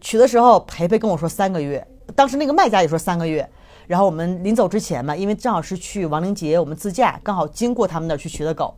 [0.00, 3.48] 取的时候，培培跟我说三个月，当时那个卖家也说三个月。
[3.90, 8.72] 然后我们临走之前嘛，因为正好是去亡灵节，我们自驾，刚好经过他们那儿去取的狗，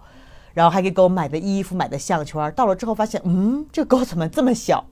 [0.55, 2.51] 然后还给狗买的衣服、买的项圈。
[2.53, 4.83] 到了之后发现，嗯，这狗怎么这么小？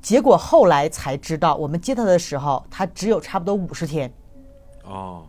[0.00, 4.10] 结果后来才知道，我们接它的时候，它只有差不多五十天，
[4.86, 5.26] 哦，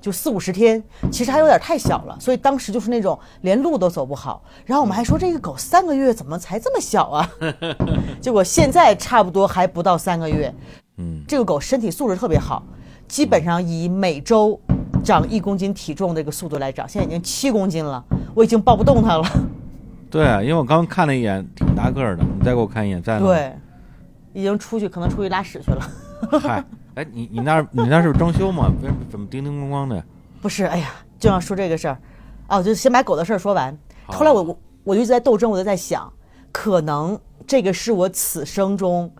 [0.00, 4.42] 就四五十天，其实还有点太小了，所以当时就是那种连路都走不好。
[4.66, 7.30] 然后我们还说这个狗三个月怎么才这么小啊？
[8.20, 10.52] 结果现在差不多还不到三个月，
[10.96, 12.64] 嗯，这个狗身体素质特别好，
[13.12, 14.58] 基本上以每周
[15.04, 18.02] 长一公斤体重这个速度来长，现在已经七公斤了，
[18.34, 19.24] 我已经抱不动它了。
[20.10, 22.24] 对啊，因为我刚看了一眼，挺大个儿的。
[22.24, 23.26] 你再给我看一眼，在呢吗？
[23.26, 23.54] 对，
[24.32, 25.90] 已经出去可能出去拉屎去了。
[26.40, 28.72] 嗨，哎，你你那儿你那儿是装修吗？
[28.80, 30.02] 为什么怎么叮叮咣咣的？
[30.40, 31.98] 不是，哎呀，就要说这个事儿，
[32.46, 33.76] 啊，我就先把狗的事儿说完。
[34.06, 36.10] 后来我我我就一直在斗争，我就在想，
[36.50, 39.12] 可能这个是我此生中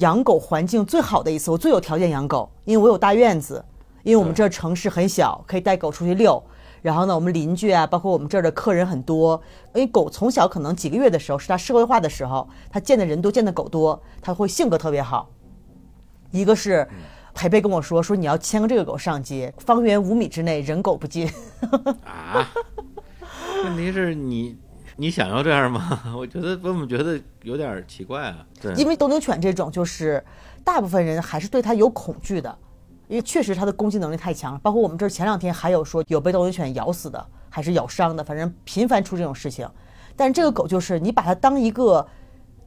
[0.00, 3.64] 养狗环境最好的一次，我最有条件养狗，因为我有大院子，
[4.02, 6.42] 因为我们这儿城市很小，可以带狗出去遛。
[6.82, 9.40] 然后呢，我们邻居啊，包括我们这儿的客人很多，
[9.74, 15.28] 因为狗从小可能几个月的时候是它社会化的时候，它见的人多，见的狗多，它会性格特别好。
[16.30, 16.88] 一个是
[17.34, 21.30] 培培跟我说，说你要牵个这个狗上街，方圆五米之内人狗不进。
[22.06, 22.48] 啊？
[23.64, 24.56] 问题是你
[25.00, 25.98] 你想要这样吗？
[26.14, 28.46] 我觉得我怎么觉得有点奇怪啊？
[28.60, 30.22] 对，因为斗牛犬这种，就是
[30.62, 32.54] 大部分人还是对它有恐惧的，
[33.08, 34.60] 因为确实它的攻击能力太强了。
[34.62, 39.66] 包括我们这儿前两天还有说有被斗牛犬咬死的，还是咬伤的，反正频繁出这种事情。
[40.14, 42.06] 但是这个狗就是你把它当一个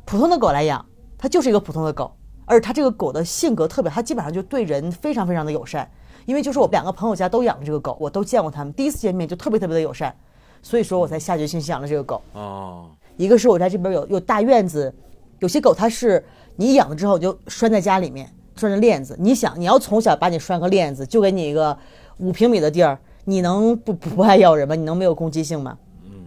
[0.03, 0.83] 普通的狗来养，
[1.19, 2.15] 它就是一个普通的狗，
[2.45, 5.87] 而它这个狗的性格特别，它基本上就对人非常非常的友善。
[6.25, 10.15] 因为就是我两个朋友家都养了这个狗，我都见过他们，第一次见面就特别特别的友善，
[10.63, 12.19] 所以说我才下决心养了这个狗。
[12.33, 14.91] 哦，一个是我在这边有有大院子，
[15.37, 16.23] 有些狗它是
[16.55, 19.15] 你养了之后就拴在家里面，拴着链子。
[19.19, 21.77] 你想你要从小把你拴个链子，就给你一个
[22.17, 24.73] 五平米的地儿，你能 不不爱咬人吗？
[24.73, 25.77] 你能没有攻击性吗？
[26.05, 26.23] 嗯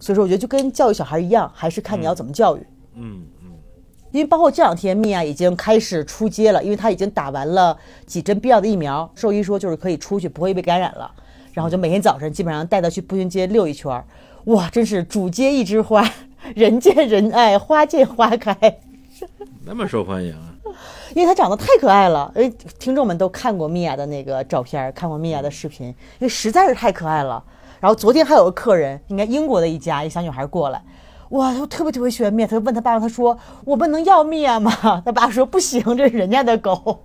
[0.00, 2.66] 所以说我觉得就跟教育小孩一样，还是看你要怎么教育。
[2.94, 3.50] 嗯嗯，
[4.10, 11.08] 因为包括这两天米娅已经开始出街了，因为她已经打完了几针必要的疫苗，兽医说就是可以出去，不会被感染了。
[11.52, 14.04] 然后就每天早晨基本上带她去步行街溜一圈儿，
[14.44, 16.08] 哇，真是主街一枝花，
[16.54, 18.56] 人见人爱，花见花开。
[19.64, 20.48] 那么受欢迎啊？
[21.14, 27.42] 因为她长得太可爱了，哎，听众们都看过米娅的那个照片，看过米娅的视频，因为实在是太可爱了。
[27.78, 30.82] 然后昨天还有个客人，应该英国的一家一小女孩过来，
[31.30, 34.72] 哇，她特别特别喜欢米娅，她就问她爸爸，她说我们能要米娅吗？
[35.04, 37.04] 她爸说不行，这是人家的狗。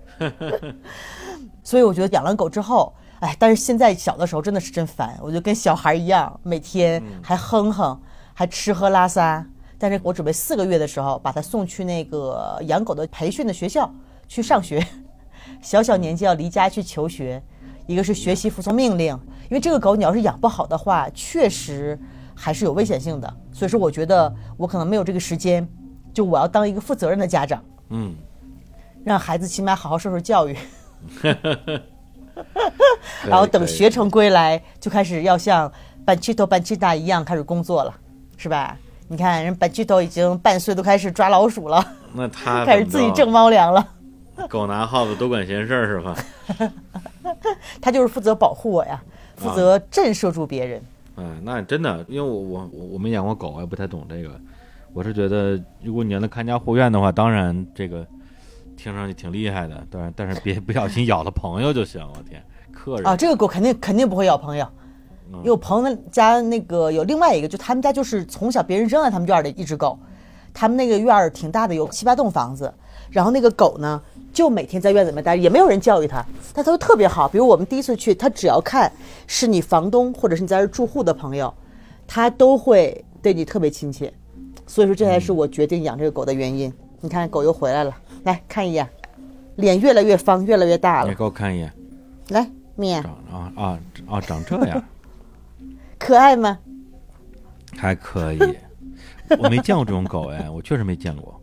[1.64, 8.00] 所以我觉得养了狗之后，哎，但是现在小的时候真的是真烦，我就跟小孩一样，每天还哼哼，
[8.34, 9.46] 还吃喝拉撒。
[9.80, 13.92] 但是我准备四个月的时候把它送去那个养狗的培训的学校
[14.28, 14.86] 去上学，
[15.62, 17.42] 小小年纪要离家去求学，
[17.86, 19.14] 一个是学习服从命令，
[19.50, 22.00] 因为这个狗你要是养不好的话，确实
[22.36, 23.32] 还是有危险性的。
[23.52, 25.68] 所以说，我觉得我可能没有这个时间，
[26.14, 28.16] 就我要当一个负责任的家长，嗯，
[29.04, 30.58] 让孩子起码好好受受教育。
[33.28, 35.72] 然后等学成归来，就开始要像
[36.06, 37.94] 板鸡头、板鸡大一样开始工作了，
[38.38, 38.78] 是吧？
[39.10, 43.88] 你看人板鸡头已经半岁，都开始抓老鼠了，那他 开始自己挣猫粮了。
[44.50, 46.16] 狗拿耗子多管闲事儿是吧？
[47.82, 49.02] 他就是负责保护我呀，
[49.36, 50.82] 负责震慑住别人。
[51.16, 54.30] 哎，那真的，因为我我我我没养过狗，我也不太懂这个。
[54.94, 58.06] 我是觉得，如果你让它看家护院的话，当然这个
[58.88, 62.02] 听上去挺厉害的，但是但是别不小心咬了朋友就行。
[62.02, 64.66] 我天，客人啊，这个狗肯定肯定不会咬朋友。
[65.40, 70.00] 因为我朋友家那个有另外一个，就他们家就是从小别人扔在他们院儿的一只狗，
[70.54, 72.74] 他们那个院儿挺大的，有七八栋房子，
[73.12, 77.28] 然后那个狗呢就每天在院子里面待着，也没有人教育它，但它都特别好。
[77.28, 78.90] 比如我们第一次去，它只要看
[79.28, 81.54] 是你房东或者是你在这儿住户的朋友，
[82.08, 84.14] 它都会对你特别亲切。
[84.66, 86.74] 所以说这才是我决定养这个狗的原因。
[87.00, 87.96] 你看狗又回来了，
[88.28, 88.86] 来看一眼，
[89.56, 91.10] 脸越来越方，越来越大了。
[91.10, 91.72] 你给我看一眼，
[92.28, 94.84] 来，面长啊啊啊长这样，
[95.98, 96.60] 可爱吗？
[97.78, 98.40] 还可以。
[99.40, 101.42] 我没见过这种狗哎，我确实没见过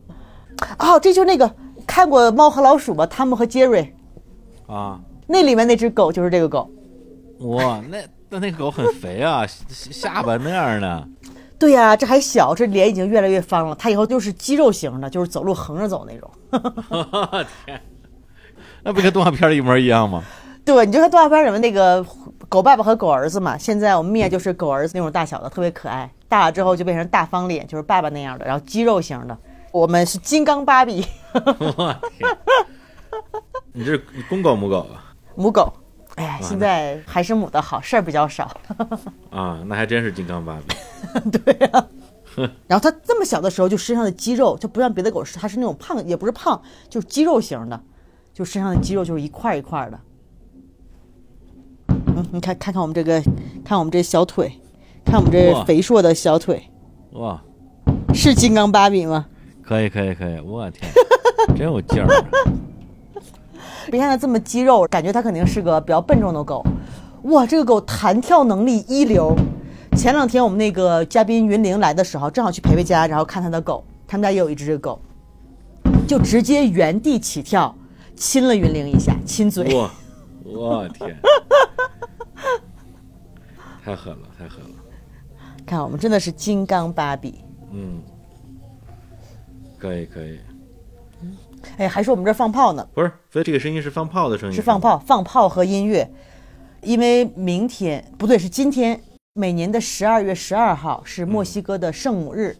[0.78, 1.50] 哦，这就是那个
[1.86, 3.06] 看过《猫和老鼠》吗？
[3.06, 3.94] 汤姆和杰瑞
[4.66, 5.00] 啊。
[5.26, 6.70] 那里面那只狗就是这个狗。
[7.40, 11.08] 哇，那那那狗很肥啊，下 下巴那样的。
[11.58, 13.74] 对呀、这还小，这脸已经越来越方了。
[13.76, 16.30] 它以后就是肌肉型的，就是走路横着走那种。
[17.64, 17.80] 天，
[18.82, 20.22] 那不跟动画片里一模一样吗？
[20.64, 22.04] 对，你就看动画片里面那个
[22.48, 23.58] 狗爸爸和狗儿子嘛。
[23.58, 26.10] 现在我们灭就是狗儿子那种大小的，特别可爱。
[26.28, 29.36] 大了之后就变成大方脸，就是爸爸那样的，然后肌肉型的。
[29.70, 32.28] 我们是金刚芭比，我天，
[33.72, 35.14] 你这是公狗母狗啊？
[35.34, 35.72] 母狗。
[36.14, 38.48] 哎呀，现在还是母的好，事儿比较少。
[39.30, 40.76] 啊，那还真是金刚芭比。
[41.38, 41.84] 对啊，
[42.66, 47.80] 然后它这么小的时候，就身上的肌肉就不像别的狗是，它是那种胖，也不是胖，就是肌肉型的，
[48.32, 50.00] 就身上的肌肉就是一块儿一块儿的。
[51.88, 53.22] 嗯，你看看看我们这个，
[53.64, 54.52] 看我们这小腿，
[55.04, 56.70] 看我们这肥硕的小腿，
[57.12, 57.42] 哇，
[58.12, 59.26] 是金刚芭比吗？
[59.62, 60.90] 可以可以可以，我天，
[61.56, 62.26] 真有劲儿啊！
[63.90, 66.64] 别看它这么肌肉，感觉它肯定是个比较笨重的狗。
[67.24, 69.34] 哇，这个狗弹跳能力一流。
[69.96, 75.00] 前两天我们那个嘉宾云玲来的时候，正好去培培家，然后看他的狗，他们家也有一只这个狗，
[76.06, 77.74] 就直接原地起跳，
[78.14, 79.74] 亲了云玲一下，亲嘴。
[79.74, 79.90] 哇，
[80.44, 81.16] 我天，
[83.82, 84.70] 太狠了，太狠了。
[85.64, 87.42] 看我们真的是金刚芭比。
[87.72, 88.02] 嗯，
[89.78, 90.38] 可以可以，
[91.78, 96.10] 哎，还说我们这儿放炮呢，不是，所以这个声音是放炮的声音，是放炮，放炮和音乐。
[96.82, 99.00] 因为明天不对，是今天，
[99.36, 102.56] 每年的十二月十二号是墨西哥的圣母日，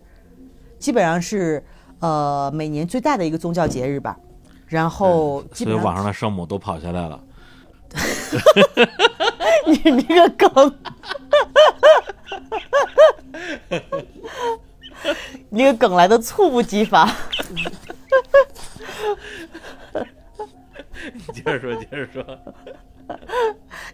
[0.77, 1.65] 基本上是
[2.01, 4.19] 呃每年最大的一个宗教节日吧。
[4.67, 7.23] 然后基本上所以网上的圣母都跑下来了。
[9.69, 10.77] 你这个梗，
[15.51, 17.09] 你这个梗来的猝不及防。
[21.13, 22.27] 你接着说，接着说。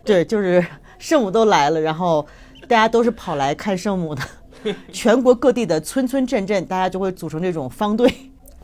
[0.02, 0.64] 对，就是
[0.98, 2.26] 圣母都来了，然后
[2.70, 4.22] 大家都是跑来看圣母的，
[4.92, 8.08] 全国各地的村村镇镇，大家就会组成这种方队，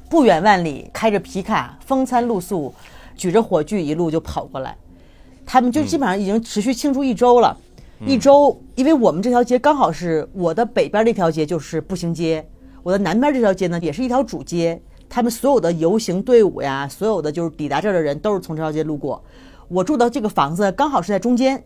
[0.09, 2.73] 不远万里，开着皮卡，风餐露宿，
[3.17, 4.77] 举着火炬一路就跑过来。
[5.45, 7.57] 他们就基本上已经持续庆祝一周了，
[8.07, 12.49] 一周，因为我们这条街刚好是我的北边这条街就是步行街，
[12.85, 19.21] 我的南边这条街呢也是一条主街，他们所有的游行队伍呀，所有的就是抵达这儿的人都是从这条街路过。
[19.67, 21.61] 我住的这个房子刚好是在中间，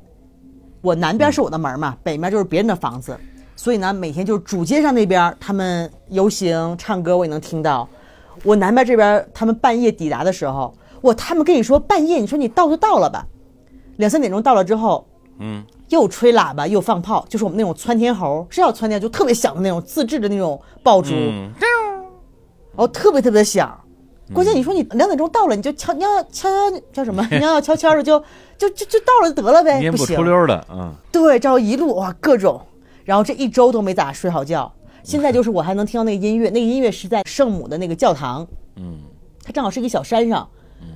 [0.83, 3.16] 我南边是我的门嘛，北面就是别人的房子，
[3.55, 7.88] 所以呢，每天就是主街上那边他们游行唱歌，我也能听到。
[8.45, 13.27] 我南边这边他们半夜抵达的时候，我他们跟你说半夜，你说你到就到了吧，
[13.97, 15.07] 两三点钟到了之后，
[15.38, 23.80] 嗯，又吹喇叭又放炮，就是我们那种窜天猴，是要窜天，就特别响的那种自制的那种爆竹，嗯，然后特别特别响。
[24.33, 26.49] 关键你说你两点钟到了，你就悄，你要悄
[26.93, 27.27] 叫什么？
[27.33, 28.19] 你要悄悄的就
[28.57, 30.16] 就就就到了就得了呗，烟不不行。
[30.16, 32.61] 出溜的，嗯，对，这一路哇各种，
[33.05, 34.73] 然后这一周都没咋睡好觉。
[35.03, 38.99] 现在就是我还能听到那个音乐，那个音乐是在圣母的那个教堂，嗯，
[39.43, 40.49] 它正好是一个小山上，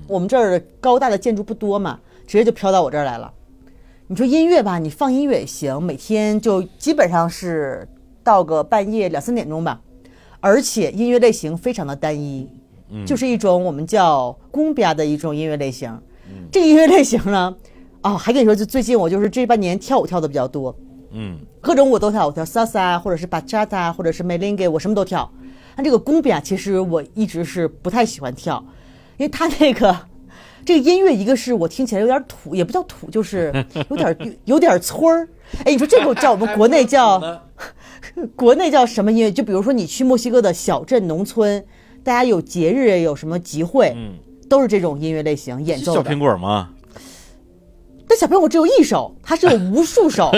[0.06, 3.32] 我们这儿高大的建筑不多嘛，直接就飘到我这儿来了。
[4.06, 7.88] 你说音乐吧，你放音乐也行，每天就基本上是
[8.22, 9.80] 到个半夜两三点钟吧，
[10.40, 12.46] 而且音乐类型非常的单一，
[13.06, 15.98] 就是一种我们叫公标的一种音乐类型。
[16.50, 17.54] 这个音乐类型呢，
[18.02, 20.74] 哦，还跟你说，就最近我就是这半年跳舞跳的比较多，
[21.12, 25.30] 嗯，各种舞都跳，我跳 salsa 或者是 bachata 或者是 merengue，我什么都跳。
[25.76, 28.64] 但这个公比亚，其实我一直是不太喜欢跳，
[29.16, 29.96] 因为它那个
[30.64, 33.52] 这个音乐，一个是我听起来有点土，也不叫土，就是
[33.90, 35.28] 有点有有点村儿。
[35.64, 37.20] 哎，你说这个叫我们国内叫
[38.34, 39.30] 国内叫什么音乐？
[39.32, 41.64] 就比如说你去墨西哥的小镇农村，
[42.04, 44.12] 大家有节日有什么集会，嗯
[44.48, 46.18] 都是这种音乐类型演奏的小苹。
[46.18, 46.68] 果吗，
[48.06, 50.30] 但小苹果只有一首，它是有 无数首，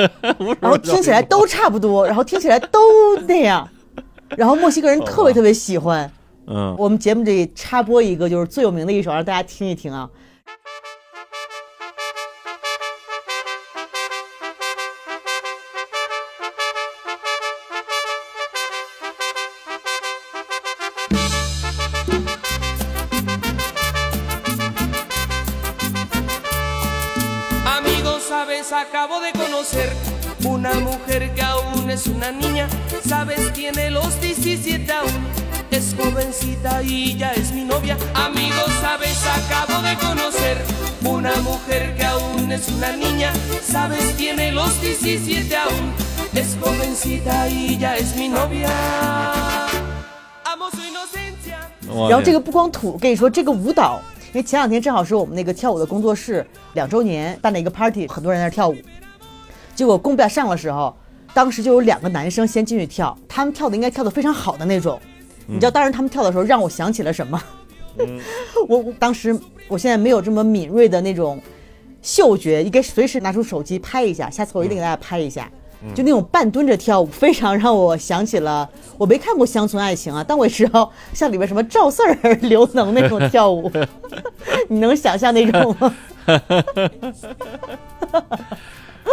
[0.60, 2.78] 然后听起来都差不多，然后听起来都
[3.26, 3.68] 那样，
[4.38, 6.10] 然后墨西哥人特别特别喜欢。
[6.46, 10.08] 嗯，我们节目里插播一个，就是最有名的一首，让大家听一听啊。
[52.08, 54.00] 然后这个不光土我跟你说这个舞蹈。
[54.32, 58.76] 因为前两天正好是我们那个跳舞的工作室两周年办了一个 party 很多人在跳舞。
[59.76, 60.92] 结果公表上的时候，
[61.32, 64.98] 当时就有两个男生先进去跳，他们跳的应该跳的非常好的那种。
[65.46, 67.40] 你知道，当时他们跳的时候让我想起了什么？
[68.68, 71.40] 我我当时我现在没有这么敏锐的那种
[72.02, 74.28] 嗅觉，应该随时拿出手机拍一下。
[74.28, 75.48] 下次我一定给大家拍一下。
[75.94, 78.68] 就那种半蹲着跳舞，非常让我想起了
[78.98, 83.70] 我没看过《乡村爱情》啊，但我也知道像里面什么赵四儿、刘能那种跳舞，
[84.68, 85.94] 你能想象那种吗？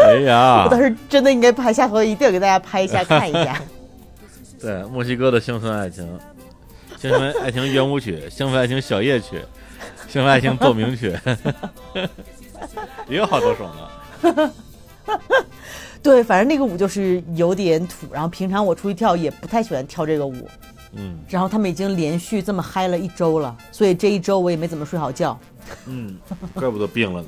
[0.01, 3.61] 哎呀 我，当时真的应该拍，下回一定要给大家拍一下 看一下。
[4.59, 6.07] 对，墨西哥的乡村爱情，
[6.97, 9.39] 乡村爱情圆舞曲，乡村爱情小夜曲，
[10.07, 11.13] 乡村爱情奏鸣曲，
[13.07, 14.53] 也有好多首呢。
[16.01, 20.47] 对，反正那个舞就是有点土，然后平常我出去跳也不太喜欢跳这个舞。
[20.95, 25.37] 嗯然后他们已经连续这么嗨了一周了，所以这一周我也没怎么睡好觉。
[25.87, 26.15] 嗯，
[26.53, 27.27] 怪不得病了呢，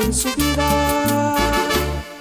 [0.00, 1.36] en su vida.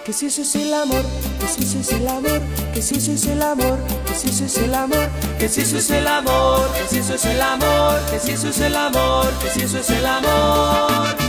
[0.05, 1.03] Que si eso es el amor,
[1.39, 2.41] que si eso es el amor,
[2.73, 5.09] que si eso es el amor, que si eso es el amor,
[5.39, 8.49] que si eso es el amor, que si eso es el amor, que si eso
[8.49, 11.15] es el amor, que si eso es el amor.“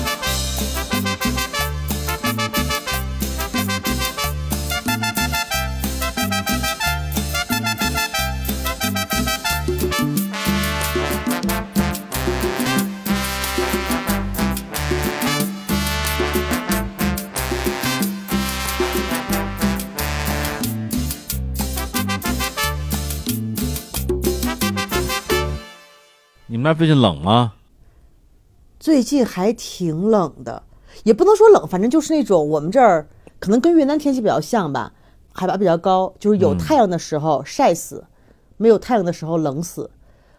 [26.55, 27.55] 你们那儿最近冷吗？
[28.79, 30.63] 最近还挺冷的，
[31.03, 33.09] 也不能说冷，反正就是那种我们这儿
[33.41, 34.93] 可能跟越南天气比较像吧，
[35.33, 38.05] 海拔比较高，就是有太阳的时候晒死，
[38.57, 39.91] 没有太阳的时候冷死。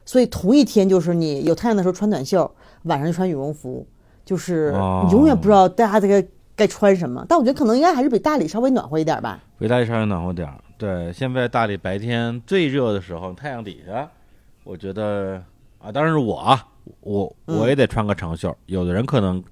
[0.06, 2.50] 所以同一天就是你有太阳的时候穿短袖，
[2.84, 3.86] 晚上就穿羽绒服，
[4.24, 4.72] 就是
[5.12, 7.26] 永远不知道大家这个该穿什么。
[7.28, 9.44] 但我觉得可能应该还是比大理稍微暖和一点吧。
[9.60, 10.56] 比大理稍微暖和点儿。
[10.78, 14.10] 对，现在大理白天最热的时候，太阳底下，
[14.64, 15.44] 我觉得
[15.86, 16.66] 啊，当然是我啊，
[17.02, 18.56] 我我也得穿个长袖。
[18.66, 19.44] 有的人可能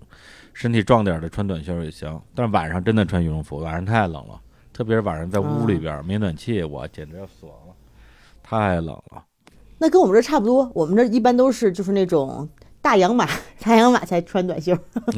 [0.52, 4.42] 身体壮点儿的穿短袖也行，但是晚上真的穿羽绒服，晚上太冷了，
[4.74, 7.74] 特别是晚上在屋里边儿、没暖气，我简直要死亡了，
[8.42, 9.24] 太冷了。
[9.78, 12.50] 那跟我们这儿差不多，我们这儿一般都是就是那种
[12.82, 13.30] 大洋马，
[13.60, 14.76] 大洋马才穿短袖。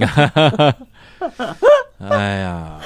[1.97, 2.77] 哎呀，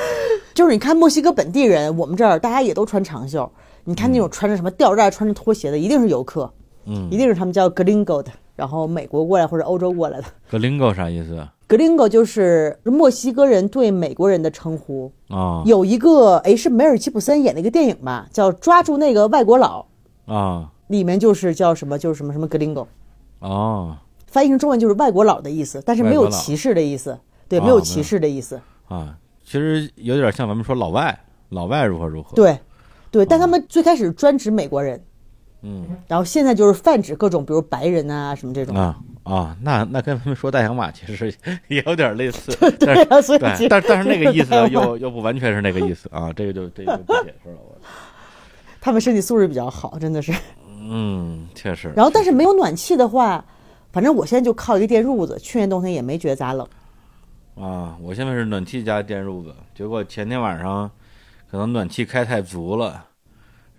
[0.53, 3.51] 就是你看墨西哥本地人，我们这儿大家也都穿长袖。
[3.85, 6.53] 你看那种穿着什么吊带、穿着拖鞋的，一定是游客，
[6.85, 7.09] 嗯。
[7.11, 10.25] 一定是他们叫 gringo 的，然后美国过来或者欧洲过来的。
[10.49, 15.11] 格林狗啥意思？gringo 就是墨西哥人对美国人的称呼。
[15.29, 15.63] 啊。
[15.65, 19.85] 有一个哎，是梅尔吉普森演的一个电影吧，叫《抓住那个外国佬》，
[20.33, 20.71] 啊。
[20.87, 22.87] 里面就是叫什么，就是什么什么 gringo，
[23.41, 27.15] 哦翻译成中文就是外国佬的意思，但是没有歧视的意思，
[27.47, 28.59] 对，哦没有歧视的意思。
[28.87, 29.15] 啊，
[29.45, 31.15] 其实有点像咱们说老外，
[31.49, 32.57] 老外如何如何。，对，
[33.11, 34.99] 对，但他们最开始专指美国人，
[35.61, 38.75] 嗯然后现在就是泛指各种，比如白人啊什么这种。
[38.75, 41.31] 啊啊，那那跟他们说大洋马其实
[41.67, 47.57] 也有点类似， 但对但但是那个意思对又又不完全是那个意思啊，这个就这个就不解释了。
[47.57, 47.75] 我
[48.81, 50.33] 他们身体素质比较好，真的是。
[50.81, 51.91] 嗯，确实。
[51.95, 53.43] 然后，但是没有暖气的话，
[53.91, 56.65] 反正我现在就靠一个电褥子，去年冬天也没觉得咋冷。
[57.55, 60.89] 啊，我现在是暖气加电褥子，结果前天晚上
[61.51, 63.05] 可能暖气开太足了，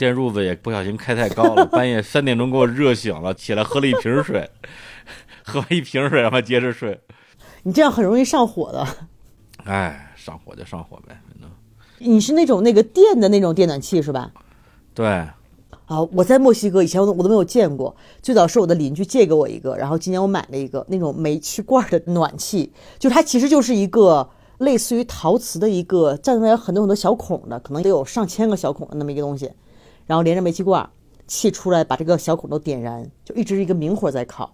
[0.01, 4.49] 电褥子也不小心开太高了，半夜三点钟给我热醒了，起来喝了一瓶水，
[5.45, 6.99] 喝完一瓶水然后接着睡。
[7.65, 8.87] 你这样很容易上火的。
[9.65, 11.51] 哎，上火就上火呗，反正
[11.99, 14.33] 你是那种那个电的那种电暖气是吧？
[14.95, 15.07] 对，
[15.85, 29.53] 啊，我在墨西哥以前我都我都没有见过，最早是我的邻居借给我一个，然后今年我买了一个那种煤气罐的暖气，就它其实就是一个类似于陶瓷的一个站出来有很多很多小孔的，可能得有上千个小孔的那么一个东西，
[30.11, 30.91] 然后连着煤气罐，
[31.29, 34.53] 气出来把这个小孔都点燃，就一直是一个明火在烤。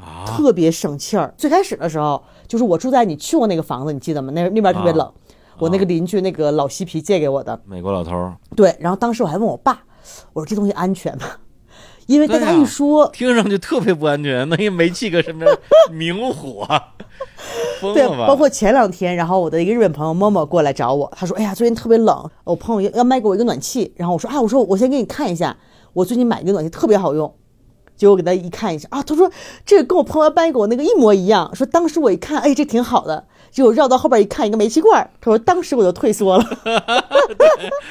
[0.00, 1.32] 啊，特别省气儿。
[1.38, 4.32] 最开始的时候，就是我住在你去过那个房子，你记得吗？
[4.34, 5.12] 那那边特别冷，
[5.58, 7.62] 我那个邻居那个老西皮借给我的。
[7.64, 9.84] 美国老头儿对，然后当时我还问我爸，
[10.32, 11.24] 我说这东西安全吗？
[12.06, 15.48] 因为大家对啊一说，听上去特别不安全，那一煤气搁身边
[15.92, 16.66] 明火，
[17.80, 18.26] 疯对，了吧？
[18.26, 25.56] 包括前两天，然后我的一个日本朋友默默过来找我，他说：“哎呀，最近特别冷，我朋友要要卖给我一个暖气。”然后我说：“啊，我说我先给你看一下，
[25.92, 27.34] 我最近买一个暖气特别好用。”
[27.96, 29.30] 结果我给他一看一下啊，他说
[29.64, 31.54] 这个跟我朋友卖给我那个一模一样。
[31.54, 33.26] 说当时我一看，哎，这挺好的。
[33.50, 36.44] 结果绕到后边一看，一个煤气罐儿， 他说当时我就退缩了。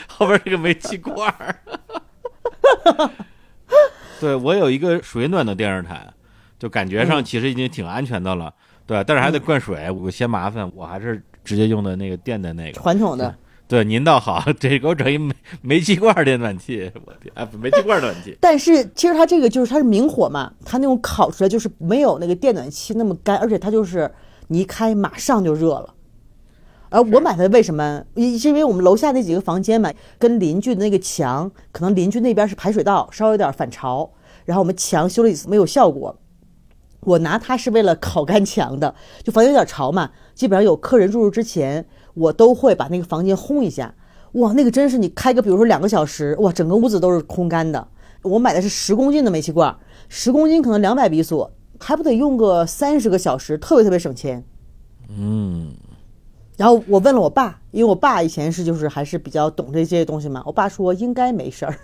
[0.08, 1.56] 后边这个煤气罐儿。
[4.22, 6.14] 对我有一个水暖的电视台，
[6.60, 8.54] 就感觉上其实已经挺安全的了，
[8.88, 12.80] 对，但是还得灌水，我嫌麻烦，我还是直接用的那个电的那个。
[12.80, 13.36] 传统的，
[13.68, 24.12] 对，您倒好， 这给我整一煤煤气罐电暖气，我天，啊，煤气罐暖气， 但是其实它这个就是它是明火嘛，它那种烤出来就是没有那个电暖气那么干，而且它就是
[24.50, 25.94] 你一开马上就热了。
[26.90, 28.04] 而我买它为什么？
[28.14, 34.10] 一是因为我们楼下那几个房间嘛，跟邻居的那个墙，可能邻居那边是排水道，稍微有点反潮，
[34.46, 36.16] 然后我们墙修了一次没有效果。
[37.06, 38.93] 我拿它是为了烤干墙的，
[39.24, 43.95] 就房间有点潮嘛，基本上有客人入住之前，我都会把那个房间烘一下。
[44.34, 47.88] 哇，那个真是你开个比如说两个小时，哇，整个屋子都是烘干的。
[48.22, 49.78] 我买的是十公斤的煤气罐，
[50.10, 54.43] 十公斤可能两百比索，还不得用个三十个小时，特别特别省钱。
[55.08, 55.74] 嗯，
[56.58, 61.78] 然后我问了我爸，因为我爸以前是就是还是比较懂这些东西嘛，我爸说应该没事儿，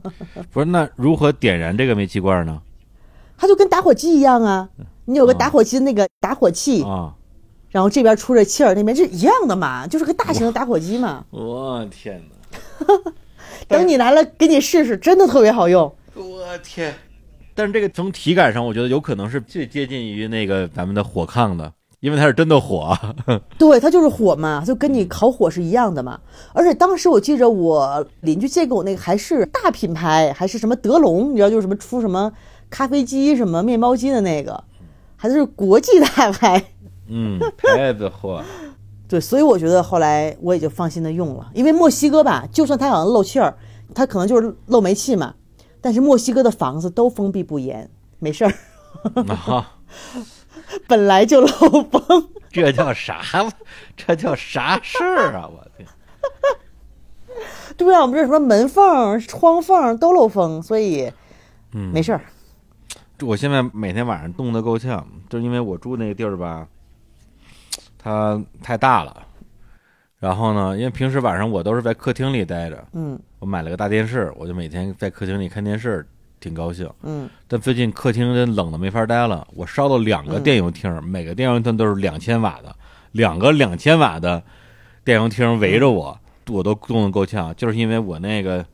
[0.50, 2.62] 不是，那如何点燃这个煤气罐呢？
[3.42, 4.68] 它就跟打火机一样啊，
[5.06, 7.12] 你有个打火机的那个打火器，啊，
[7.70, 11.24] 然后这边出着气儿，那边是一样的嘛，就是个大型的打火机嘛。
[11.30, 12.22] 我天
[12.86, 12.86] 哪，
[13.66, 15.92] 等你来了，给你试试，真的特别好用。
[16.14, 16.94] 我天！
[17.52, 22.96] 但是这个从体感上，我觉得有可能是最接近于那个咱们的火炕的，因为它是真的火。
[23.58, 26.20] 对，它就是火嘛，就跟你烤火是一样的嘛。
[26.52, 32.32] 而且当时我记着我邻居借给我那个还是大品牌，还是什么德龙，你知道就是什么出什么
[32.72, 34.64] 咖啡机、什么面包机的那个，
[35.14, 36.64] 还是国际大牌。
[37.06, 38.42] 嗯，牌子货。
[39.06, 43.58] 对，所以我觉得后来我也就放心的用了，因为墨西哥吧，就算它好像漏气儿，
[43.94, 45.34] 它可能就是漏煤气嘛，
[45.82, 48.52] 但是墨西哥的房子都封闭不严，没事儿，
[49.28, 49.74] 啊，
[50.88, 52.30] 本来就漏风。
[52.50, 53.20] 这叫啥？
[53.94, 55.46] 这叫啥事儿啊！
[55.46, 55.86] 我天！
[57.76, 61.12] 对啊，我们这什么门缝、窗缝都漏风，所以
[61.74, 62.22] 嗯，没事儿。
[63.22, 66.66] 我现在每天晚上冻得够呛，就是因为我住那个地儿吧，
[67.98, 69.26] 它太大了。
[70.18, 73.18] 然后呢，因为平时晚上我都是在客厅里待着，嗯。
[73.40, 76.06] 我买了个大电视，我就每天在客厅里看电视，
[76.38, 76.88] 挺高兴。
[77.02, 82.72] 嗯，但最近客厅真冷的没法待了，我烧了两个电油厅，每个电油厅都是两千瓦的，
[83.10, 84.40] 两个两千瓦的
[85.04, 86.16] 电油厅围着我，
[86.48, 88.64] 我都冻得够呛，就是因为我那个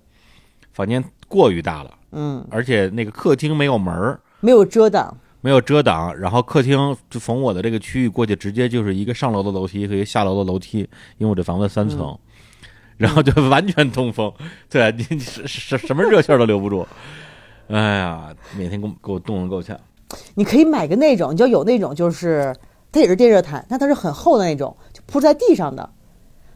[0.73, 5.17] 房间过于大了，嗯，而且那个客厅没有门儿，没有遮挡。
[5.41, 10.81] 没有遮挡，然后客厅就从我的这个区域过去，直接就是一个上楼的楼梯和一个下楼的楼梯，
[11.17, 12.19] 因为我这房子三层，
[12.97, 14.33] 然后就完全通风，
[14.69, 16.85] 对你你什什什么热气儿都留不住，
[17.69, 19.79] 哎呀，每天给我给我冻得够呛。
[20.35, 22.55] 你可以买个那种，你就有那种就是
[22.91, 25.89] 它也是电热毯，但它是很厚的那种，就铺在地上的，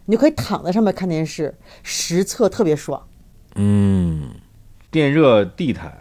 [0.06, 3.00] 你就可以躺在上面看电视，实测特别爽。
[3.54, 4.28] 嗯，
[4.90, 5.96] 电热地毯，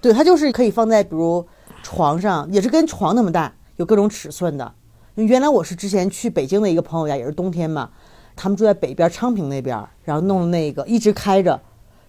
[0.00, 1.46] 对，它就是可以放在比如
[1.82, 4.74] 床上，也是跟床那么大，有各种尺寸的。
[5.14, 7.90] 原来我是之前去北京的一个朋友家，也是冬天嘛，
[8.36, 11.60] 他们住在北边昌平那边，然后弄了那个一直开着，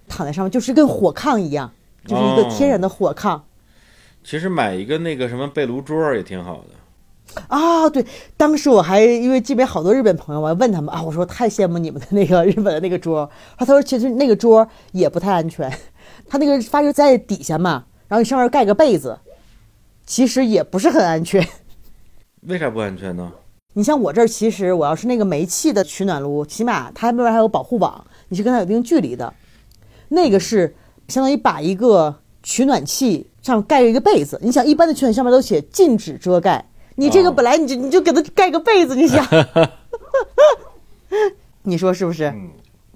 [0.07, 1.71] 躺在上面就是跟火炕一样，
[2.05, 3.41] 就是一个天然的火炕。
[4.23, 7.41] 其实买一个那个什么被炉桌也挺好的。
[7.47, 8.05] 啊，对，
[8.37, 15.71] 当时我还因为这边好多日本朋友，我还问他们啊，我说太羡慕你们的那个日本的那个桌，他说其实那个桌也不太安全，
[16.31, 19.19] 他那个发热在底下嘛，然后你上面盖个被子，
[20.05, 21.45] 其实也不是很安全。
[22.43, 23.29] 为啥不安全呢？
[23.73, 29.33] 你像我这儿，其实我要是那个煤气的取暖炉，起码它那边还有保护网，你是跟它有一定距离的。
[30.07, 30.73] 那个是
[31.09, 34.39] 相当于把一个取暖器上面盖一个被子。
[34.41, 36.63] 你想，一般的取暖器上面都写禁止遮盖，
[36.95, 39.27] 你这个哦本来你就你就给它盖个被子，你想，
[41.63, 42.33] 你说是不是？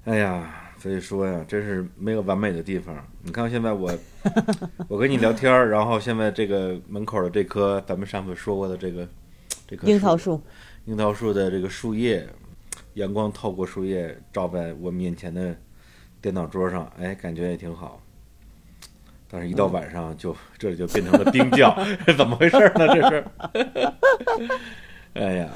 [0.06, 2.96] 哎呀，所以说呀，真是没有完美的地方。
[3.24, 3.92] 你看现在我，
[4.86, 9.08] 我跟你聊天儿，然后现在这个门口的这棵咱们上次说过的这个
[9.66, 10.40] 这棵樱桃树，
[10.84, 12.24] 樱桃树的这个树叶，
[12.94, 15.56] 阳光透过树叶照在我面前的
[16.22, 18.00] 电脑桌上，哎，感觉也挺好。
[19.28, 21.76] 但是，一到晚上就这里就变成了冰窖，
[22.16, 22.86] 怎么回事呢？
[22.94, 23.24] 这是，
[25.18, 25.48] 哎呀，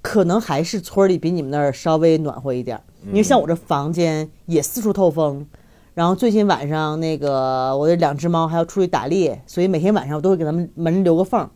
[0.00, 5.46] 可能还是村里比你们那儿稍微暖和一点儿，因为像我这房间也四处透风。
[5.94, 11.48] 然后最近晚上那个我的两只猫还要出去打猎，所以每天晚上我都会给它们门留个缝儿，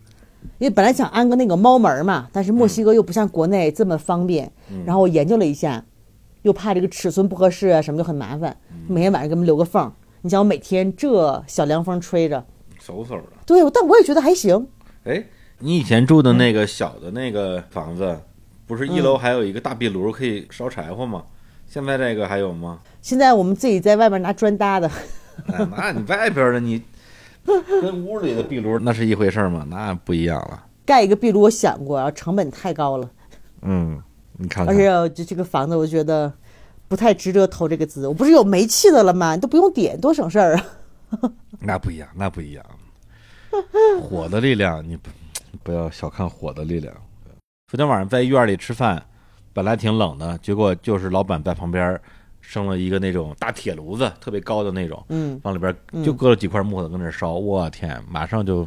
[0.59, 4.53] 因为本来想安个那个猫门儿嘛，但是墨西哥又不像国内这么方便。
[4.87, 5.85] 然后我研究了一下，
[6.43, 9.93] 又怕这个尺寸不合适啊什么就很麻烦，每天晚上给它们留个缝儿。
[10.23, 12.45] 你想我每天这小凉风吹着，
[12.81, 13.23] 嗖嗖的。
[13.45, 14.69] 对，但我也觉得还行。
[15.03, 15.25] 哎，
[15.59, 18.21] 你以前住的那个小的那个房子，
[18.69, 21.25] 不是一楼还有一个大壁炉可以烧柴火吗？
[21.69, 22.81] 现在这个还有吗？
[23.03, 24.91] 现在我们自己在外面拿砖搭的，
[25.47, 26.83] 哎那你外边的你
[27.45, 29.67] 跟屋里的壁炉那是一回事吗？
[29.71, 30.65] 那不一样了。
[30.87, 33.11] 盖一个壁炉，我想过，成本太高了。
[33.63, 34.03] 嗯，
[34.39, 36.33] 你看看，而且这这个房子，我觉得
[36.89, 38.09] 不太值得投这个资。
[38.09, 39.35] 我不是有煤气的了吗？
[39.35, 40.65] 你都不用点，多省事儿啊！
[41.61, 42.65] 那不一样，那不一样。
[44.01, 45.11] 火的力量，你不
[45.63, 46.95] 不要小看火的力量。
[47.71, 49.03] 昨天晚上在院里吃饭，
[49.59, 52.01] 本来挺冷的，结果就是老板在旁边
[52.41, 58.59] 生了一个那种大铁炉子，特别高的那种，嗯，往里边就搁了几块木头跟那儿烧，我天，马上就，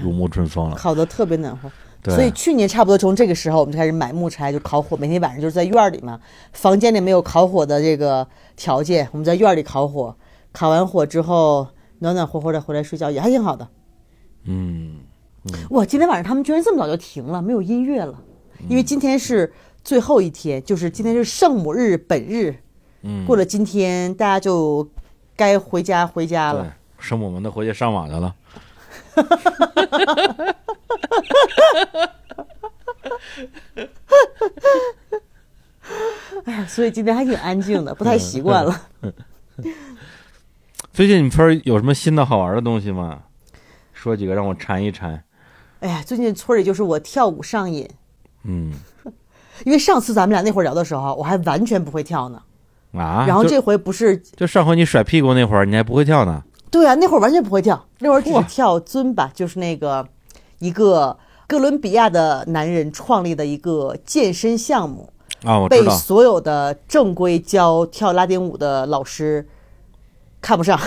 [0.00, 0.76] 如沐春风了。
[0.76, 1.68] 烤的特别暖和。
[2.00, 4.96] 对，所以去年差不多从这个时候，我们就开始买木柴，就烤火。
[4.96, 6.20] 每天晚上就是在院里嘛，
[6.52, 8.24] 房间里没有烤火的这个
[8.54, 10.14] 条件，我们在院里烤火。
[10.52, 11.66] 烤完火之后，
[11.98, 13.66] 暖暖和和的回来睡觉，也还挺好的。
[14.44, 15.00] 嗯，
[15.70, 18.22] 哇，今天晚上他们居然这么早就停了，没有音乐了，
[18.68, 19.52] 因为今天是
[19.86, 22.52] 最后一天，就是今天是圣母日本日，
[23.02, 24.90] 嗯，过了今天大家就
[25.36, 28.34] 该回家回家了。，圣母们都回去上网去了。
[36.46, 38.88] 哎呀所以今天还挺安静的，不太习惯了。
[40.92, 43.22] 最近你们村儿有什么新的好玩的东西吗？
[43.92, 45.22] 说几个让我馋一馋。
[45.78, 47.88] 哎呀，最近村里就是我跳舞上瘾，
[48.42, 48.72] 嗯
[49.64, 52.40] 因为上次咱们俩那会儿聊的时候，我还完全不会跳呢。
[52.92, 56.42] 啊，然后这回不是就上回你甩屁股那会儿，你还不会跳呢。
[56.70, 60.06] 对啊，那会儿完全不会跳，那会儿只是跳尊吧，就是那个
[60.58, 65.10] 一个哥伦比亚的男人创立的一个健身项目，
[65.44, 65.84] 啊，我知道。
[65.84, 69.46] 被所有的正规教跳拉丁舞的老师
[70.40, 70.78] 看不上。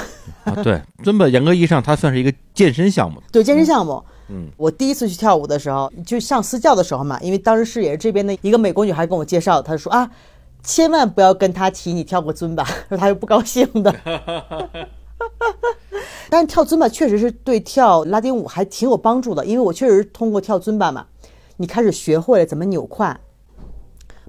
[0.43, 3.21] 啊，对，尊巴严格意义上，它算是一个健身项目。
[3.31, 10.09] 对健身项目，嗯，嗯我第一次去跳舞的时候，就上私教的时候嘛，因为当时是也是这边的一个美国女孩跟我介绍，她说啊，
[10.63, 13.93] 千万不要跟她提你跳过尊巴，说 她会不高兴的。
[16.29, 21.07] 但是跳尊巴确实是对跳拉丁舞还挺有帮助的，因为我确实通过跳尊巴嘛，
[21.57, 23.19] 你开始学会了怎么扭胯。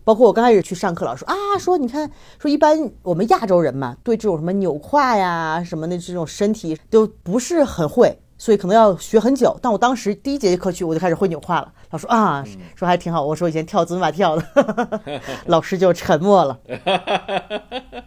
[0.03, 9.55] 包括我刚开始去上课，老师说啊，说你看，说一般我们亚洲人嘛，对这种什么扭胯呀什么的这种身体都不是很会，所以可能要学很久。
[9.61, 11.70] 但我当时第一节课去，我就开始会扭胯了。
[11.91, 12.43] 老师说啊，
[12.74, 13.22] 说还挺好。
[13.22, 16.59] 我说以前跳尊巴跳的， 老师就沉默了。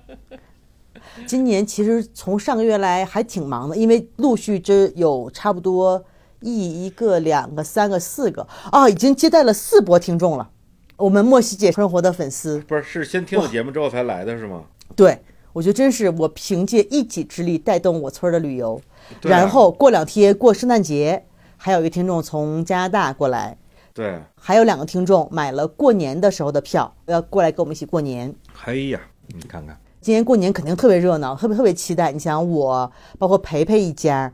[1.28, 6.04] 今年其实从上个月来还挺忙的，因为陆续这有差不多
[6.40, 10.50] 一一个、两个、三个、四个啊，已经接待了四波听众了。
[10.98, 14.64] 我们莫西姐生活的粉丝，不是，是先听了节目之后才来的是吗？
[14.96, 15.20] 对
[15.54, 18.82] 我觉得真是我凭借一己之力带动我村儿的旅游。
[19.22, 21.26] 对啊然后过两天过圣诞节，
[21.58, 23.58] 还有一个听众从加拿大过来，
[23.94, 28.34] 对，还有两个听众买了过年的时候的票，要过来跟我们一起过年。
[28.66, 32.12] 哎呀，你看看，今年过年肯定特别热闹，特别特别期待。
[32.12, 34.32] 你想我，包括培培一家，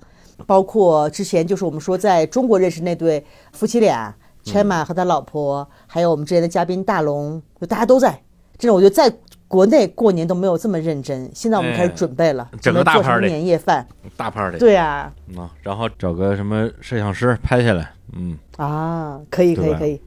[0.48, 8.22] 包括之前就是我们说在中国认识那对夫妻俩，Chema 和他老婆，还有我们之前的嘉宾大龙，就大家都在。
[8.58, 9.10] 这种，我觉得在
[9.50, 11.30] 国内过年都没有这么认真。
[11.34, 13.86] 现在我们开始哎准备了，整个大准备做什么 party 年夜饭。
[14.16, 14.58] 大 party。
[14.60, 20.00] 对啊，啊，然后找个什么摄像师拍下来，嗯啊，可以可以可以。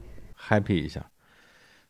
[0.49, 1.01] ，happy 一下。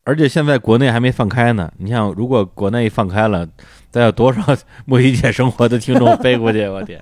[0.04, 3.48] 而且现在国内还没放开呢，你想，如果国内放开了，
[3.90, 4.42] 再有多少
[4.86, 7.02] 莫一姐生活的听众飞过去， 我天！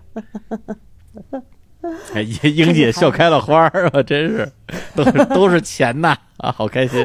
[2.13, 4.51] 哎，英英姐笑开了花儿啊，真是，
[4.93, 7.03] 都是都是钱呐啊，好开心。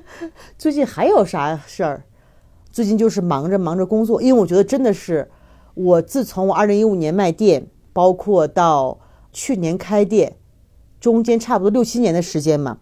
[0.58, 2.04] 最近还有啥事儿？
[2.70, 5.30] 最近就是忙着忙着工作，因为我觉得真的是，
[5.74, 8.98] 我自从我二零一五年卖店，包括到
[9.30, 10.36] 去年开店，
[10.98, 12.78] 中间差不多六七年的时间嘛，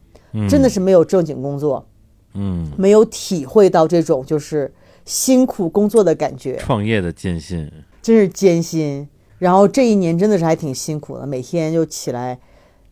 [0.49, 1.89] 真的是没有正经工作，
[2.35, 4.73] 嗯，没有体会到这种就是
[5.05, 7.69] 辛苦工作的感觉，创业的艰辛，
[8.01, 9.09] 真是艰辛。
[9.39, 12.39] 然后这一年真的是还挺辛苦的，每天就起来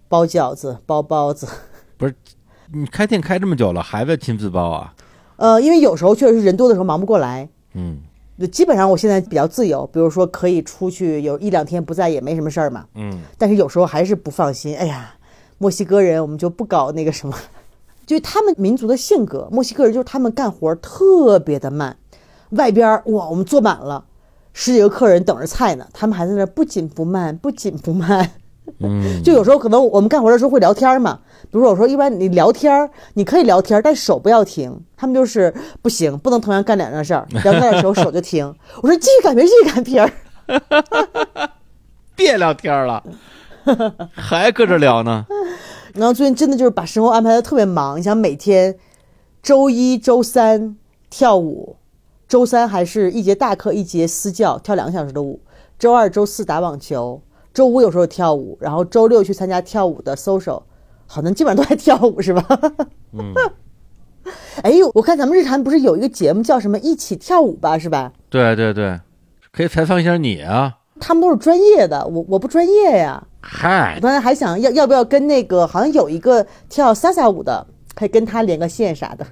[0.08, 1.46] 包饺子、包包子。
[2.72, 4.94] 你开店开这么久了，还在亲自包啊？
[5.36, 7.98] 呃，因为有时候确实是人多的时候忙不过来，嗯
[8.52, 12.86] 基本上我现在比较自由，比如说可以出去有一两天不在也没什么事儿嘛。
[12.94, 14.76] 嗯，但是有时候还是不放心。
[14.76, 15.14] 哎呀，
[15.58, 17.36] 墨西哥人我们就不搞那个什么，
[18.06, 21.96] 就是他们民族的性格，墨西哥人就是他们干活特别的慢。
[22.50, 24.04] 外边儿哇，我们坐满了
[24.52, 28.30] 十几个客人等着菜呢，他们还在那儿不紧不慢，不紧不慢。
[28.78, 34.84] 嗯， 就有时候可能我们干活的时候会聊天嘛，比如说我说一般你聊天，你可以聊天，但手不要停。
[34.96, 38.54] 他们就是不行，不能同样干两件事儿，聊天的时候手就停。
[38.82, 41.50] 我说继续擀皮儿，继续擀皮儿。
[42.16, 43.04] 别聊天了，
[44.12, 45.24] 还搁这聊呢？
[45.94, 48.76] 然后最近真的就是把生活安排的特别忙，你想每天
[49.42, 50.76] 周一、周三
[51.08, 51.76] 跳舞，
[52.26, 55.40] 周三还是一节大课一节私教，跳两个小时的舞；
[55.78, 57.22] 周二、周四打网球，
[57.54, 60.62] 周五有时候跳舞，然后周六去参加跳舞的 social，
[61.10, 62.44] 好像基本上都在跳舞是吧？
[63.18, 63.34] 嗯，
[64.62, 68.12] 哎呦，我看咱们日坛不是有一个节目叫什么“一起跳舞吧”是吧？
[68.28, 69.00] 对对对，
[69.50, 70.76] 可以采访一下你啊。
[71.00, 73.24] 他们都是专业的，我我不专业呀。
[73.40, 79.26] 嗨我，刚才还想要要不要跟那个好像有一个跳萨萨舞的，可以跟他连个线啥的。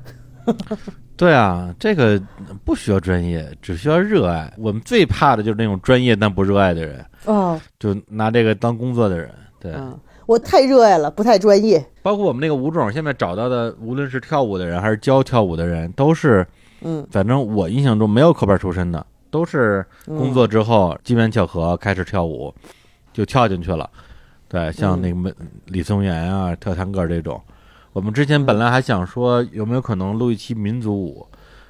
[1.16, 2.22] 对啊，这个
[2.64, 4.52] 不需要专业，只需要热爱。
[4.58, 9.28] 我们最怕的就是那种专业但不热爱的人，哦，就拿这个当工作的人。
[9.58, 11.84] 对，嗯，我太热爱了，不太专业。
[12.02, 16.46] 包括我们那个舞种，现在找到的，无论是跳舞的人还是教跳舞的人，都是，
[16.82, 22.54] 嗯，反正我印象中没有科班出身的，都是工作之后机缘巧合开始跳舞，
[23.12, 23.88] 就跳进去了。
[24.48, 25.34] 对，像那个门
[25.66, 27.40] 李松岩啊、跳探戈这种，
[27.92, 31.26] 我们之前本来还想说有没有可能录一期民族舞，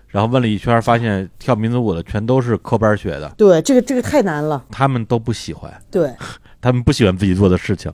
[0.09, 4.65] 然后问了一圈，发现跳民族舞的全都是科班学的，对，这个这个太难了。
[4.71, 6.13] 他们都不喜欢，对，
[6.61, 7.91] 他们不喜欢自己做的事情，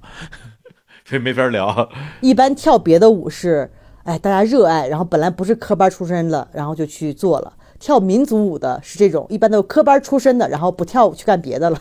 [1.13, 1.91] 所以没法聊。
[2.23, 3.71] 一般跳别的舞是，
[4.05, 7.53] 哎，大家热爱，然后本来不是科班出身的，然后就去做了。
[7.79, 11.79] 跳民族舞的是这种，一般都是科班出身的，然后不跳舞去干别的了。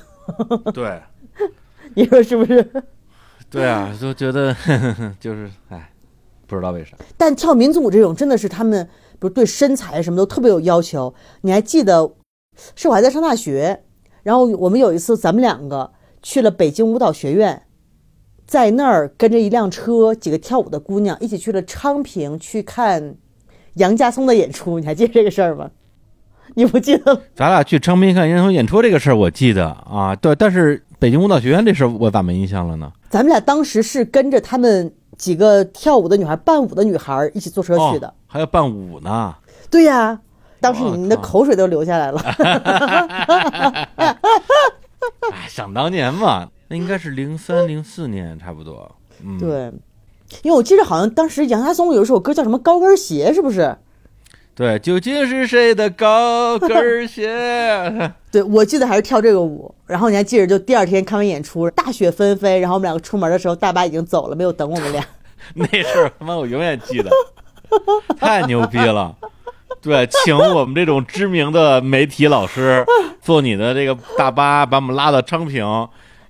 [0.74, 1.00] 对。
[1.96, 2.70] 你说是不是？
[3.50, 4.54] 对啊，就觉得
[5.18, 5.90] 就是哎，
[6.46, 6.98] 不知道为啥。
[7.16, 11.14] 但跳民族舞这种真的是他们，比如对身材什么都特别有要求。
[11.44, 12.12] 你还记得，
[12.76, 13.84] 是我还在上大学，
[14.24, 17.62] 然后我们有一次咱们两个去了北京舞蹈学院，
[18.52, 23.16] 在那儿跟着一辆车，几个跳舞的姑娘一起去了昌平去看
[23.76, 24.78] 杨家松的演出。
[24.78, 25.72] 你还记得这个事儿吗？
[26.56, 27.22] 你不记得了？
[27.34, 32.92] 咱俩去昌平看烟囱演出这个事儿，我记得啊，对，但是北京舞蹈学院这事儿我咋没印象了呢？
[33.10, 38.08] 咱们俩当时是跟着他们几个跳舞的女孩、伴舞的女孩一起坐车去的。
[38.10, 39.34] 哦、还要伴舞呢。
[39.70, 40.20] 对呀，
[40.60, 42.20] 当时我你的口水都流下来了。
[43.96, 44.18] 哎，
[45.48, 48.90] 想当年嘛，那应该是零三零四年差不多。
[49.22, 49.70] 嗯，，对，
[50.42, 53.76] 因为我记得好像当时杨家松有一首歌叫什么《高跟鞋》，是不是？
[54.56, 58.14] 对，究竟是谁的高跟鞋？
[58.32, 59.76] 对，我记得还是跳这个舞。
[59.86, 65.04] 然后你还记得，就第二天看完演出，大雪纷飞，然后我们两个出门的时候，大巴已经走了，没有等我们俩。
[65.54, 67.12] 那事儿他妈我永远记得，
[68.18, 69.14] 太牛逼了。
[69.82, 72.86] 对，请我们这种知名的媒体老师
[73.22, 75.66] 坐你的这个大巴，把我们拉到昌平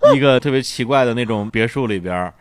[0.15, 2.33] 一个特别奇怪的那种别墅里边儿，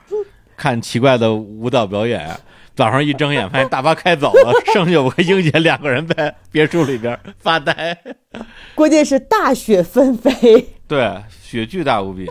[0.56, 2.28] 看奇怪的舞蹈表演。
[2.76, 7.94] 早上一睁眼，发现大巴开走了， 剩下我和英姐两个人在别墅里边发呆。
[8.74, 12.30] 关键是大雪纷飞，对，雪巨大无比。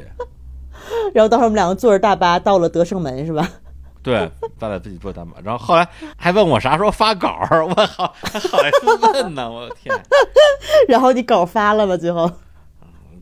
[1.14, 3.48] 然后当时我们两个坐着大巴到了德胜门，是吧？
[4.02, 4.28] 对，
[4.58, 9.94] 咱俩自己坐大巴，然后后来还问我啥时候发稿，我好还好意思问呢，我天！
[10.88, 11.96] 然后你稿发了吗？
[11.96, 12.32] 最后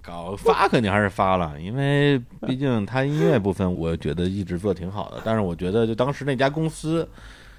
[0.08, 5.20] 搞发肯定还是发了，因为毕竟他音乐部分，我觉得一直做挺好的。
[5.26, 7.05] 但是我觉得，就当时那家公司，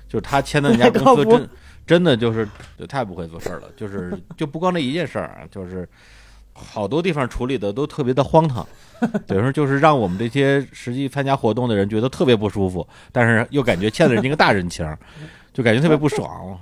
[0.08, 1.48] 就是他签的那家 公司真
[1.86, 5.86] 真的就是就太不会做事儿了，就是 就不光这一件事儿啊，就是
[6.54, 8.66] 好多地方处理的都特别的荒唐，
[9.26, 14.86] 等于说就是让我们这些实际参加活动的人觉得特别不舒服，但是又感觉欠了人家个大人情，
[15.52, 16.58] 就感觉特别不爽。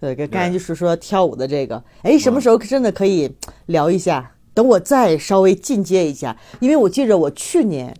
[0.00, 3.32] 对，跟刚才就是说跳舞的这个，哎，什么时候真的可以
[3.66, 4.32] 聊一下？
[4.58, 7.94] 等我再稍微进阶一下，因为我记着我去年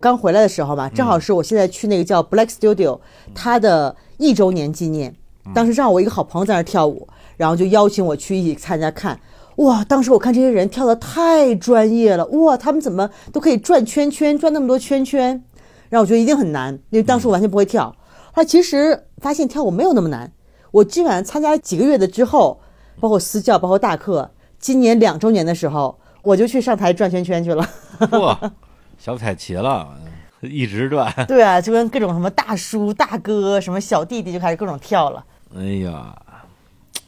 [0.00, 2.98] 刚回来的时候嘛，正好是我现在去那个叫 Black Studio，
[3.32, 5.14] 它的一周年纪念。
[5.54, 9.20] 当时正好我一个好朋友在那儿跳舞，然后就邀请我去一起参加看。
[9.58, 15.40] 哇，当时我看这些人跳的太专业了，哇，他们怎么都可以转圈圈，转那么多圈圈？
[15.88, 17.94] 然后我觉得一定很难，因为当时我完全不会跳。
[18.32, 20.32] 后来其实发现跳舞没有那么难。
[20.72, 22.60] 我基本上参加几个月的之后，
[22.98, 24.28] 包括私教，包括大课，
[24.62, 27.68] 今年两周年的时候，我就去上台转圈圈去了。
[28.18, 28.52] 哇，
[28.96, 29.88] 小彩旗了，
[30.40, 31.12] 一直转。
[31.26, 35.24] 对啊，就跟各种什么大叔、大哥、什么小弟弟就开始各种跳了。
[35.56, 36.16] 哎呀，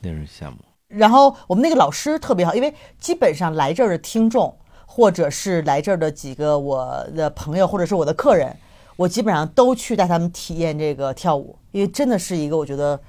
[0.00, 0.56] 令人羡慕。
[0.88, 4.52] 然后我们那个老师特别好，因为基本上来这儿的听众，
[4.84, 8.56] 或者是来这儿的几个我的朋友，或者是我的客人，
[8.96, 13.00] 我基本上都去带他们体验这个跳舞，因为真的是一个我觉得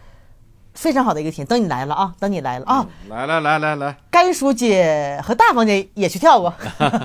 [0.75, 1.47] 非常好的一个体验。
[1.47, 6.53] 等你来了啊，等你来了啊，来来来来来，甘书姐和大房姐也去跳过。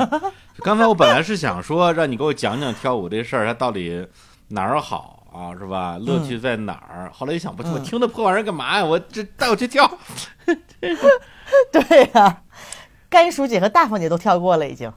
[0.63, 4.07] 刚才我本来是想说，让你给我讲讲跳舞这事儿，它到底
[4.49, 5.97] 哪儿好啊，是吧？
[5.99, 7.11] 乐趣在哪儿？
[7.15, 8.85] 后来一想，不，我听那破玩意儿干嘛呀？
[8.85, 9.91] 我这带我去跳。
[11.73, 12.43] 对呀、
[13.09, 14.93] 甘叔姐和大凤姐都跳过了，已经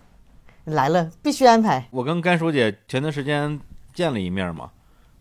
[0.65, 1.88] 来了，必须安排。
[1.91, 3.59] 我跟甘叔姐前段时间
[3.93, 4.69] 见了一面嘛，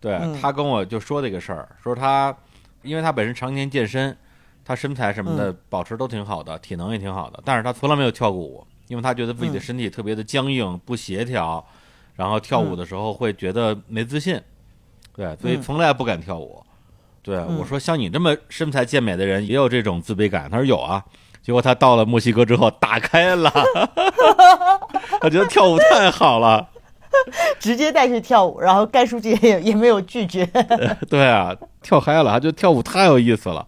[0.00, 2.34] 对、嗯她跟我就说这个事儿，说她
[2.82, 4.16] 因为他本身常年健身，
[4.64, 11.64] 他身材什么的保持都挺好的，体能也挺好的，但是他从来没有跳过舞，因为他觉得自己的身体特别的僵硬、不协调，
[12.14, 14.40] 然后跳舞的时候会觉得没自信，
[15.14, 16.62] 对，所以从来不敢跳舞。
[17.22, 21.04] 对，嗯我说像你这么身材健美的人也有这种自卑感，他说有啊。
[21.40, 23.52] 结果他到了墨西哥之后打开了，
[25.20, 26.68] 他觉得跳舞太好了。
[27.60, 30.44] 直接带去跳舞，然后甘书记也也没有拒绝，
[31.08, 33.66] 对啊，跳嗨了，他觉得跳舞太有意思了，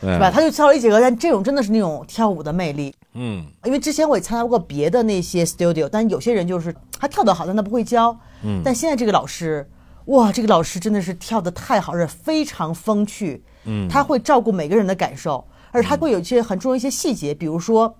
[0.00, 0.30] 对是吧？
[0.30, 2.94] 他就跳了一节课，但这种真的是那种跳舞的魅力。
[3.14, 8.16] 嗯因为之前我也参加过别的那些 studio，但有些人就是他跳得好，但他不会教。
[8.44, 9.68] 嗯但现在这个老师，
[10.06, 13.42] 哇，这个老师真的是跳得太好，而且非常风趣。
[13.64, 17.94] 嗯，他会照顾每个人的感受，而且他会有一些很重要一些细节，比如说，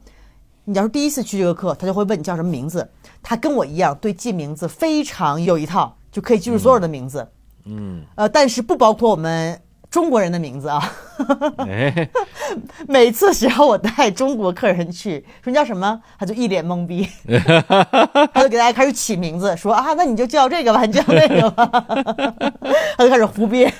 [0.70, 2.88] 你要是第一次去这个课，他就会问你叫什么名字。
[3.20, 7.26] 他跟我一样，对记名字非常有一套，就可以记住所有的名字。
[7.64, 9.60] 嗯，呃，但是不包括我们
[9.90, 10.80] 中国人的名字啊。
[11.66, 12.08] 哎，
[12.86, 17.08] 每次只要我带中国客人去，说你叫什么，他就一脸懵逼，
[18.32, 21.66] 他就给大家开始起名字，说啊，那你就叫这个吧，你叫那个吧，
[22.96, 23.74] 他就开始胡编。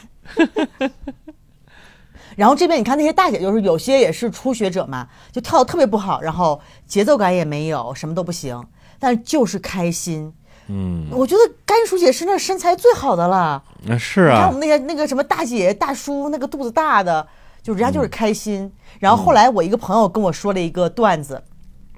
[2.41, 8.65] 然后这边你看那些大姐，就是有些也是初学者嘛，就跳的特别不好，然后节奏感也没有，什么都不行，
[8.99, 10.33] 但就是开心。
[10.69, 13.63] 嗯，我觉得甘叔姐是那身材最好的了。
[13.83, 17.29] 那是啊你看我，们那些那个什么大姐大叔，那个肚子大的，
[17.63, 18.73] 就人家嗯就是开心。
[18.99, 21.43] 然后后来我一个朋友跟我说了一个段子，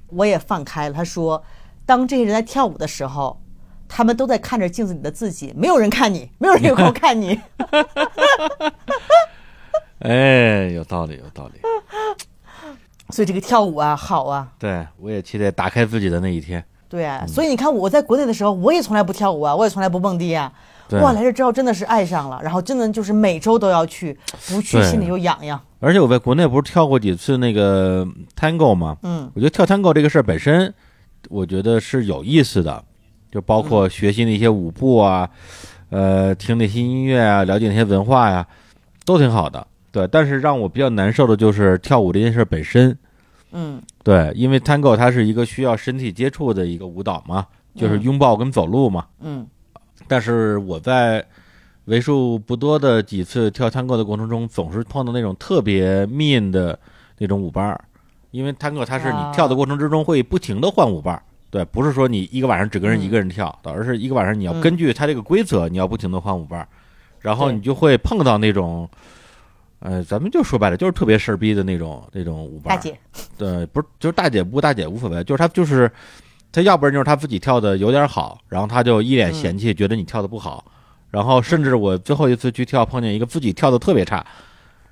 [0.09, 0.93] 我也放开了。
[0.93, 1.45] 他说，
[1.87, 3.41] 当这些人在跳舞的时候，
[3.87, 7.41] 他们都在看着镜子里的自己，没有人看你，没有人有空看你。
[10.03, 11.61] 哎，有道理，有道理。
[13.11, 16.65] 所以这个跳舞啊，好啊，对，我也期待打开自己的那一天。
[16.89, 17.25] 对啊。
[17.27, 20.53] 所以你看我在国内的时候，我也从来不跳舞啊，我也从来不蹦迪啊。
[21.01, 25.59] 哇，来这之后真的是爱上了，然后真的就是每周都要去，不去心里就痒痒。
[25.81, 28.07] 而且我在国内不是跳过几次那个
[28.39, 28.97] tango 吗？
[29.03, 30.73] 嗯，我觉得跳 tango 这个事儿本身，
[31.31, 32.85] 我觉得是有意思的，
[33.31, 35.31] 就包括学习那些舞步啊，
[35.89, 38.47] 呃，听那些音乐啊，了解那些文化呀，
[39.07, 39.67] 都挺好的。
[39.93, 42.97] 对，但是让我比较难受的就是跳舞这件事儿本身。
[43.53, 43.81] 嗯。
[44.03, 49.05] 对，因为 tango 它是一个需要身体接触的一个舞蹈嘛，就是拥抱跟走路嘛。
[49.21, 49.47] 嗯。
[50.09, 51.25] 但是我在
[51.85, 56.77] 为数不多的几次跳 Tango 的过程中，总是碰到那种特别 mean 的
[57.19, 57.85] 那种舞伴儿，
[58.31, 66.67] 因为 Tango 它是你啊跳的过程之中会不停的换舞伴儿，对，不是说你一个晚上只跟人一个人跳的，而是一个晚上你要根据它这个规则，你要不停的换舞伴儿，
[67.21, 68.89] 然后你就会碰到那种。
[69.85, 72.77] 呃，咱们就说白了，就是特别事儿逼的那种那种舞伴儿。
[72.77, 72.97] 大姐，
[73.37, 75.91] 对，不是，就是大姐不大姐无所谓，就是她就是，
[76.53, 80.65] 她要不然就是她自己跳的有点好，然后她就一脸嫌弃，觉得你跳的不好，
[81.11, 84.25] 然后甚至我最后一次去跳，碰见一个自己跳的特别差，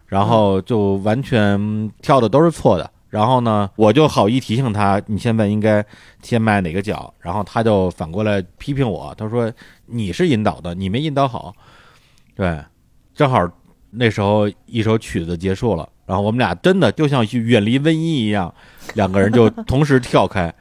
[0.06, 5.84] 然后就完全跳的都是错的，然后呢，我就好意提醒他，你现在应该
[6.20, 9.52] 先迈哪个脚，然后他就反过来批评我，他说
[9.86, 11.54] 你是引导的，你没引导好，
[12.34, 12.60] 对，
[13.14, 13.48] 正好
[13.90, 18.52] 那时候一首曲子结束了，然后我们俩真的就像去远离瘟疫一样，
[18.94, 20.52] 两个人就 同时跳开，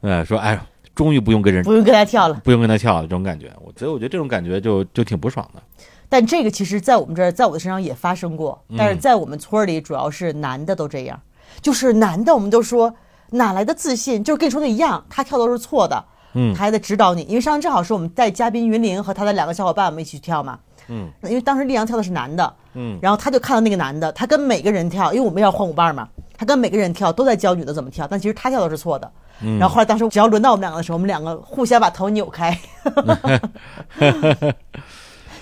[0.00, 0.58] 哎，说哎，
[0.94, 2.34] 终于不用跟人不用跟他跳了。
[2.44, 5.62] 不用跟他跳了这种感觉，我所以我觉得这种感觉就就挺不爽的。
[6.08, 11.18] 但这个其实，在我们这儿，在我的身上也发生过，嗯但是在我们村儿里，主要是男的都这样，
[11.62, 12.94] 就是男的，我们都说
[13.30, 16.04] 哪来的自信，就是跟你说的一样，他跳都是错的，
[16.34, 20.58] 嗯他还得指导你，因为上次正好是我们带嘉宾云林和他的两个小伙伴，我们一起去跳嘛，
[20.88, 29.10] 嗯，因为当时丽阳跳的是男的，嗯然后他就看到那个男的，他跟每个人跳，因为我们要换舞伴嘛，他跟每个人跳都在教女的怎么跳，但其实他跳的是错的。
[29.44, 32.56] 嗯然后后来当时只要轮到我们两个的时候，我们两个互相把头扭开。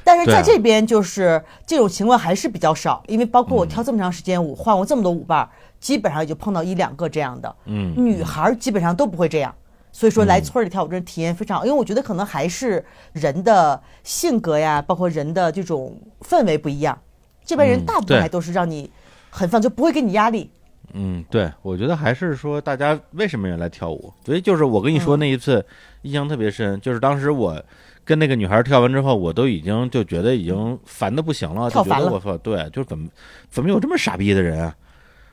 [0.03, 5.47] 但是在这边就是这种情况还是比较少，因为包括我跳这么长时间舞，换过这么多舞伴，
[5.79, 7.55] 基本上也就碰到一两个这样的。
[7.67, 9.55] 嗯女孩基本上都不会这样。
[9.93, 16.99] 所以说来村儿里跳舞，这体验非常好，因为我觉得可能还是人的性格呀，包括人的这种氛围不一样。
[17.45, 18.91] 这边人大部分还都是让你
[19.31, 20.51] 很放，就不会给你压力。
[20.93, 24.13] 嗯，对，我觉得还是说大家为什么要来跳舞？
[24.25, 25.65] 所以就是我跟你说嗯那一次
[26.03, 27.63] 印象特别深，就是当时我
[28.05, 33.09] 跟那个女孩跳完之后，我都已经就觉得已经烦的不行了，就觉得我操，对，就是怎么
[33.49, 34.75] 怎么有这么傻逼的人啊？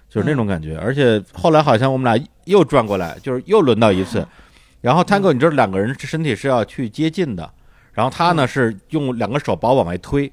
[0.09, 0.77] 就是那种感嗯觉。
[0.77, 4.25] 而且后来好像我们俩又转过来，就是又轮到一次，
[4.81, 7.51] 然后 Tango 你知道两个人身体是要去接近的，
[7.91, 10.31] 然后他呢是用两个手把我往外推。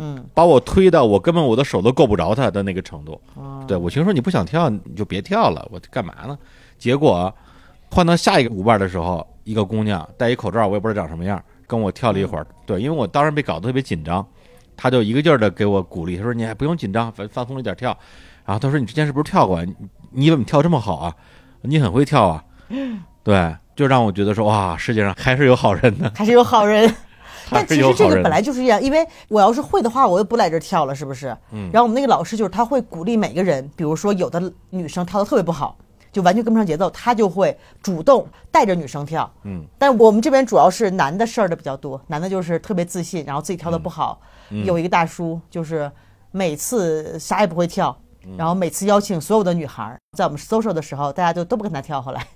[0.00, 3.20] 嗯，把我推到我根本我的手都够不着他的那个程度。
[3.34, 6.38] 哦对我听说你不想跳你就别跳了，我干嘛呢？
[6.78, 7.34] 结果
[7.90, 12.46] 换到下一个舞伴的时候，一个姑娘戴一口罩，我也不知道长什么样，跟我跳了一会儿。
[12.64, 14.24] 对，因为我当时被搞得特别紧张，
[14.76, 17.88] 他就一个劲儿的给我鼓励，他说你还不用紧张，放放松一点跳。
[18.44, 19.64] 然后他说你之前是不是跳过？
[19.64, 19.74] 你
[20.12, 21.14] 你怎么跳这么好啊？
[21.62, 22.44] 你很会跳啊。
[23.24, 26.10] 对，就让我觉得说哇，世界上还是有好人的。
[26.16, 26.92] 还是有好人。
[27.48, 31.28] 但其实这个本来就是这样，因为我要是会的话，我又不来这儿跳了，是不是？
[31.52, 31.70] 嗯。
[31.72, 35.78] 然后我们那个老师就是他会鼓励每个人，比如说有的女生跳的特别不好，
[36.10, 39.32] 就完全跟不上节奏，他就会主动带着女生跳。
[39.44, 39.64] 嗯。
[39.78, 44.20] 但我们这边主要是男的事儿的比较多，男的就是特别自信，然后自己跳的不好。
[44.64, 45.88] 有一个大叔就是
[46.32, 47.96] 每次啥也不会跳，
[48.36, 52.02] 然后每次邀请所有的女孩在我们 social 的时候，大家就都不跟他跳。
[52.02, 52.26] 后来，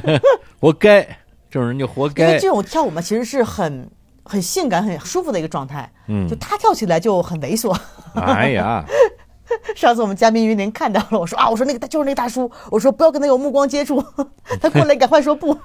[0.58, 1.02] 活该，
[1.50, 2.48] 这种人就活该因为这。
[2.48, 3.88] 种跳舞嘛，其实是很
[4.24, 5.90] 很性感、很舒服的一个状态。
[6.08, 7.78] 嗯就他跳起来就很猥琐。
[8.14, 8.84] 哎呀，
[9.76, 14.02] 上次我们嘉宾云林看到了，我说啊，我说那个就是那个大叔，我说不要跟他有目光接触，
[14.60, 15.56] 他过来赶快说不。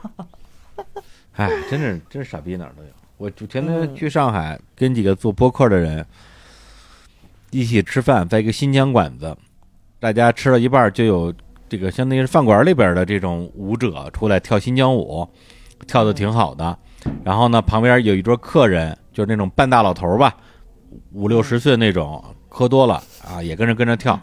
[1.38, 2.90] 哎，真是真是傻逼，哪儿都有。
[3.18, 6.06] 我就前天去上海，跟几个做播客的人
[7.52, 9.38] 一起吃饭，在一个新疆馆子，
[10.02, 11.32] 大家吃了一半就有
[11.70, 15.26] 这个相当于是饭馆里边的这种舞者出来跳新疆舞，
[15.86, 16.76] 跳的挺好的。
[17.24, 20.36] 然后呢，旁边有一桌客人，就是那种半大老头吧，
[21.12, 24.20] 五六十岁那种，喝多了啊，也跟着跟着跳，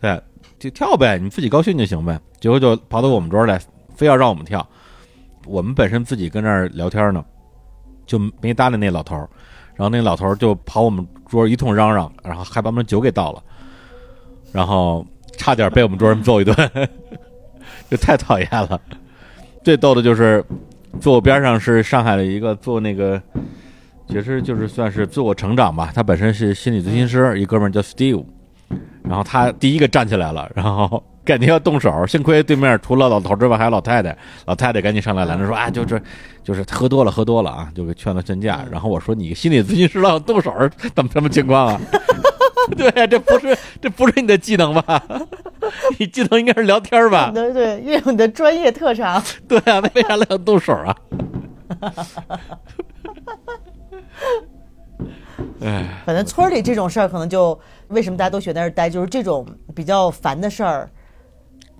[0.00, 0.20] 对，
[0.58, 2.20] 就跳呗，你自己高兴就行呗。
[2.40, 3.56] 结果就跑到我们桌来，
[3.94, 4.66] 非要让我们跳。
[5.46, 7.24] 我们本身自己跟那儿聊天呢，
[8.04, 9.16] 就没搭理那老头，
[9.76, 13.42] 然后那老头就跑我们桌一通嚷嚷，然后还把我们酒给倒了，
[14.52, 15.06] 然后
[15.40, 16.54] 差点被我们桌人揍一顿，
[17.88, 18.78] 这太讨厌了。
[19.64, 20.44] 最逗的就是
[21.00, 23.20] 坐我边上是上海的一个做那个，
[24.06, 28.22] 其实就是算是自我成长吧，他本身是心理咨询师，一哥们儿叫 Steve，
[29.02, 34.14] 然后他第一个站起来了，然后 感觉要动手，幸亏对面除了老头之外还有老太太，
[34.44, 36.02] 老太太赶紧上来拦着说啊，就是
[36.44, 38.62] 就是喝多了喝多了啊，就给劝了劝架。
[38.70, 40.52] 然后我说你心理咨询师了动手，
[40.94, 41.80] 怎么什么情况啊？
[42.76, 45.02] 对呀，这不是这不是你的技能吧？
[45.98, 47.30] 你技能应该是聊天吧？
[47.34, 49.22] 对对，运用你的专业特长。
[49.48, 50.96] 对啊，那为啥要动手啊？
[55.62, 57.58] 哎，反正村里这种事儿，可能就
[57.88, 60.90] 为什么大家都选在这儿待，就是这种比较烦的事儿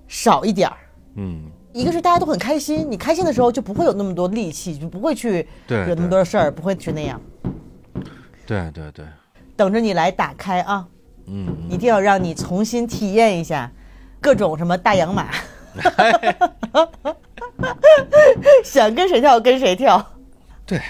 [0.07, 0.77] 少一点儿。
[1.15, 7.19] 嗯，一个是大家都很开心，你开心的时候就不会有那么多戾气，就不会去对有那么多事儿，不会去那样。
[8.45, 9.05] 对对对，
[9.61, 10.87] 等着你来打开啊！
[11.27, 13.71] 嗯，一定要让你重新体验一下
[14.19, 15.29] 各种什么大洋马，
[18.65, 20.03] 想跟谁跳跟谁跳。
[20.65, 20.81] 对，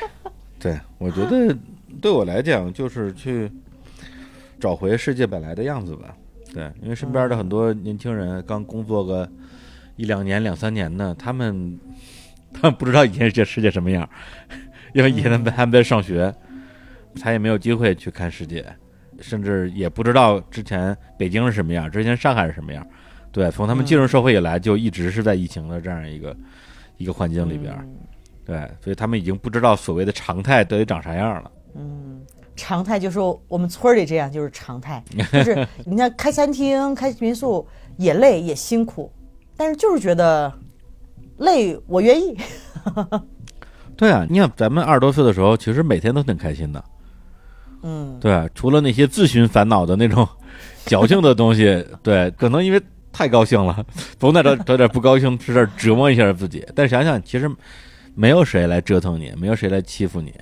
[0.58, 1.54] 对，我觉得
[2.02, 3.52] 对我来讲就是去
[4.58, 6.16] 找回世界本来的样子吧。
[6.54, 9.30] 对，因为身边的很多年轻人刚工作个
[9.98, 11.78] 一两年、两三年的，他们
[12.54, 14.10] 他们不知道以前这世界什么样，
[14.94, 16.34] 因为以前他们他们在上学，
[17.20, 18.66] 他也没有机会去看世界，
[19.20, 22.86] 甚至也不知道之前北京是什么样，之前上海是什么样。
[23.32, 26.36] 对，从他们进入社会以来，就一直是在疫情的这样一个
[26.98, 27.74] 一个环境里边。
[28.46, 31.52] 对，所以他们已经不知道所谓的常态到底长啥样了。
[31.76, 32.22] 嗯
[32.54, 35.02] 常态就是我们村里这样，就是常态，
[35.32, 37.66] 就是你看开餐厅、开民宿
[37.98, 39.12] 也累也辛苦，
[39.56, 40.54] 但是就是觉得
[41.38, 42.38] 累，我愿意。
[43.96, 46.84] 对啊，你看咱们二十多岁的时候，其实每天都挺开心的。
[47.84, 50.28] 嗯，对，啊除了那些自寻烦恼的那种
[50.86, 53.86] 矫情的东西， 对，可能因为太高兴了，
[54.20, 56.66] 总在找找点不高兴的事儿折磨一下自己。
[56.76, 57.50] 但是想想，其实
[58.16, 60.34] 没有谁来折腾你，没有谁来欺负你，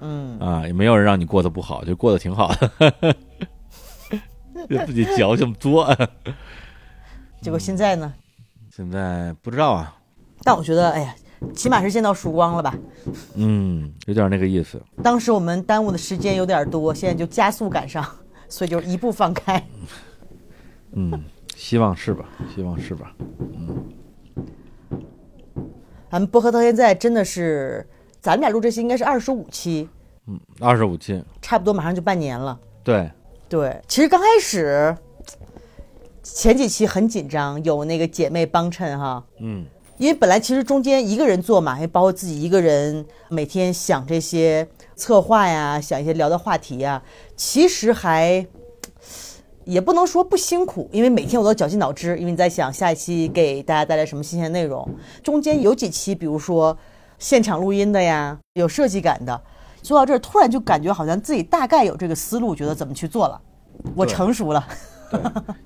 [0.00, 3.14] 嗯，啊，也没有人让你过得不好，就过得挺好的，
[4.68, 5.94] 就自己矫情作。
[7.40, 8.12] 结果现在呢？
[8.74, 9.96] 现在不知道啊，
[10.42, 11.14] 但我觉得，哎呀，
[11.54, 12.74] 起码是见到曙光了吧。
[13.34, 14.80] 嗯，有点那个意思。
[15.02, 18.04] 当时我们耽误的时间有点多，现在就加速赶上，
[18.48, 19.62] 所以就一步放开。
[20.92, 21.22] 嗯，
[21.54, 22.24] 希望是吧？
[22.54, 23.14] 希望是吧？
[23.40, 23.92] 嗯
[26.08, 27.86] 咱们播客到现在真的是，
[28.20, 29.86] 咱们俩录这期应该是二十五期，
[30.26, 32.58] 嗯，二十五期，差不多马上就半年了。
[32.82, 33.10] 对，
[33.50, 34.96] 对，其实刚开始
[36.22, 39.66] 前几期很紧张，有那个姐妹帮衬哈，嗯，
[39.98, 47.02] 因为本来其实中间一个人做嘛，也包括自己一个人每天想这些策划呀，想一些聊的话题呀，
[47.34, 48.46] 其实还
[49.64, 54.88] 也不能说不辛苦，因为每天我都绞尽脑汁，因为你在想下一期给大家带来什么新鲜内容。
[55.22, 56.76] 中间有几期，比如说
[57.18, 59.40] 现场录音的呀，有设计感的，
[59.82, 63.40] 做到这儿突然就感觉好像自己大概有这个思路，觉得怎么去做了，
[63.96, 64.68] 我成熟了。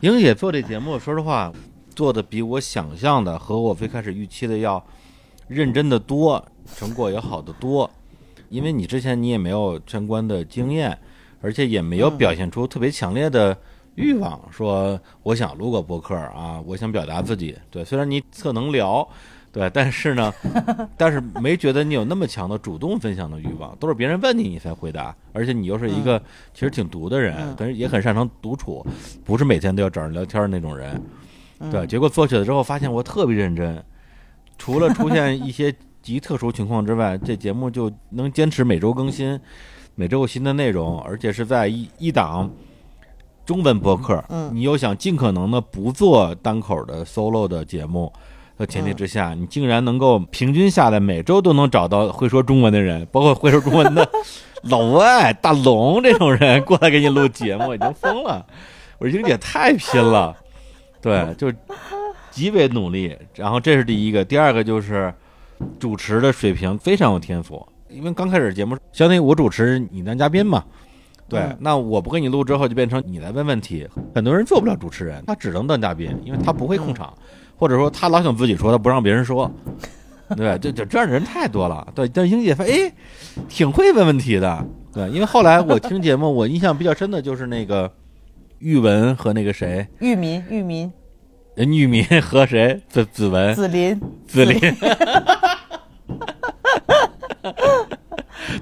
[0.01, 1.53] 英姐 做这节目，说实话，
[2.01, 4.83] 做的比我想象的和我最开始预期的要
[5.49, 6.43] 认真的多，
[6.75, 7.91] 成果也好得多。
[8.49, 10.99] 因为你之前你也没有相关的经验，
[11.43, 13.55] 而且也没有表现出特别强烈的
[13.97, 17.55] 欲望，说我想录个博客啊，我想表达自己。
[17.71, 19.07] 对，虽然你特能聊，
[19.53, 20.33] 对，但是呢，
[20.97, 26.19] 但是没觉得你有那么强的主动分享的欲望，都是别人问你你才回答，而且你又是一个
[26.55, 28.83] 其实挺独的人，嗯但是也很擅长独处，
[29.23, 30.99] 不是每天都要找人聊天的那种人。
[31.61, 31.71] 嗯。
[31.71, 33.83] 对，结果做起来之后，发现我特别认真，
[34.59, 39.39] 除了出现一些极特殊情况之外，这节目就能坚持每周更新，
[39.95, 42.51] 每周有新的内容，而且是在一一档
[43.45, 48.13] 中文播客，嗯你又想尽可能的不做单口的 solo 的节目
[48.57, 54.09] 的前提之下，你竟然能够平均下来每周都能找到会说中文的人，包括会说中文的
[54.63, 58.47] 老外、大龙这种人过来给你录节目，已经疯了。
[58.99, 60.37] 我说英姐太拼了，
[61.01, 61.53] 对，就
[62.31, 63.17] 极为努力。
[63.35, 65.13] 然后这是第一个，第二个就是
[65.79, 67.67] 主持的水平非常有天赋。
[67.89, 70.63] 因为刚开始节目，相当于我主持，你当嘉宾嘛。
[71.29, 73.87] 对，嗯那我不给你录之后，就变成你来问问题。
[74.15, 77.13] 很多人做不了主持人，他只能当嘉宾，因为他不会控场，
[77.57, 79.51] 或者说他老想自己说，他不让别人说。
[80.37, 81.87] 对，就就这样的人太多了。
[81.95, 82.93] 对，但英姐发现，哎，
[83.49, 84.65] 挺会问问题的。
[84.93, 87.93] 对，因为后来我听节目，我印象比较深的就是那个
[88.61, 90.93] 玉文和那个谁，玉民、玉民、
[91.57, 92.81] 呃玉民 和谁？
[92.89, 93.55] 子子文。
[93.55, 94.61] 子林，子林。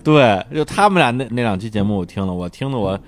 [0.05, 2.99] 对，就他们俩那那两期节目，我听了，我听得我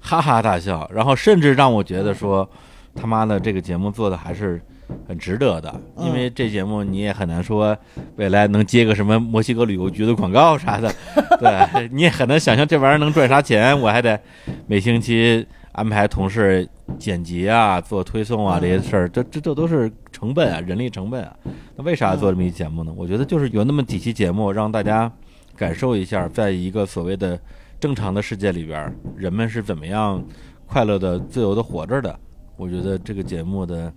[0.00, 2.48] 哈哈大笑，然后甚至让我觉得说，
[2.94, 4.60] 他妈的这个节目做的还是
[5.06, 7.76] 很值得的，因为这节目你也很难说
[8.16, 10.90] 未来能接个什么墨西哥旅游局的广告啥的，
[11.38, 14.18] 对，你也很难想象这玩意儿能赚啥钱，我还得
[14.66, 15.46] 每星期
[15.78, 16.68] 安排同事
[16.98, 21.36] 剪辑啊、做推送啊这些事儿，这这这都是成本啊，人力成本啊。
[21.76, 22.92] 那为啥做这么一节目呢？
[22.96, 25.10] 我觉得就是有那么几期节目，让大家
[25.54, 27.38] 感受一下，在一个所谓的
[27.78, 30.20] 正常的世界里边儿，人们是怎么样
[30.66, 32.18] 快乐的、自由的活着的。
[32.56, 33.92] 我觉得这个节目的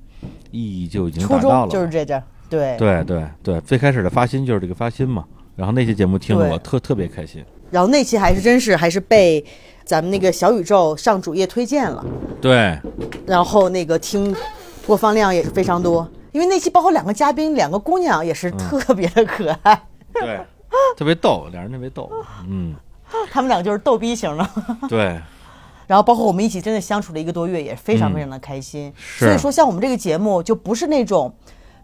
[0.51, 1.71] 意义就已经达到了。
[1.71, 2.77] 就是这点，对。
[2.77, 5.25] 对对对，最开始的发心就是这个发心嘛。
[5.55, 7.43] 然后那期节目听了我特特别开心。
[7.71, 9.43] 然后那期还是真是还是被
[9.83, 12.05] 咱们那个小宇宙上主页推荐了，
[12.39, 12.77] 对
[13.25, 14.35] 然后那个听
[14.85, 16.07] 播放量也是非常多。
[16.31, 20.39] 因为那期包括两个嘉宾，两个姑娘也是嗯特别的可爱，对，
[20.95, 22.09] 特别逗，俩人特别逗。
[22.47, 22.73] 嗯，
[23.29, 24.49] 他们两个就是逗逼型的。
[24.87, 25.19] 对
[25.87, 28.87] 然后包括我们一起真的相处了一个多月，也非常非常的开心。
[28.87, 31.33] 嗯是所以说，像我们这个节目就不是那种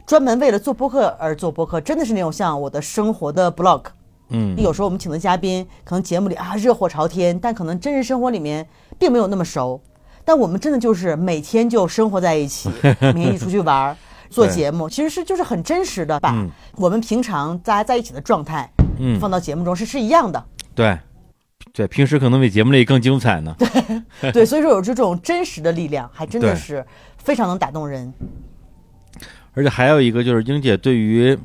[0.05, 3.81] 专门为了做播客而做播客，真的是那种像我的生活的 blog。
[4.29, 8.67] 嗯，有时候我们请的嘉宾，可能节目里啊热火朝天，但可能真实生活里面
[8.99, 9.81] 并没有那么熟。
[10.25, 12.69] 但我们真的就是每天就生活在一起，
[12.99, 13.95] 每天一起出去玩儿、
[14.29, 18.69] 做节目，其实是就是很真实的，把嗯我们平常大家在一起的状态
[18.99, 20.43] 嗯，放到节目中是是一样的。
[20.75, 20.97] 对
[21.71, 23.55] 对，平时可能比节目里更精彩呢。
[24.19, 26.85] 对，对所以说有这种真实的力量，还真的是
[27.17, 28.11] 非常能打动人。
[29.53, 31.37] 而且还有一个就是英姐对于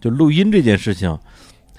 [0.00, 1.18] 就录音这件事情，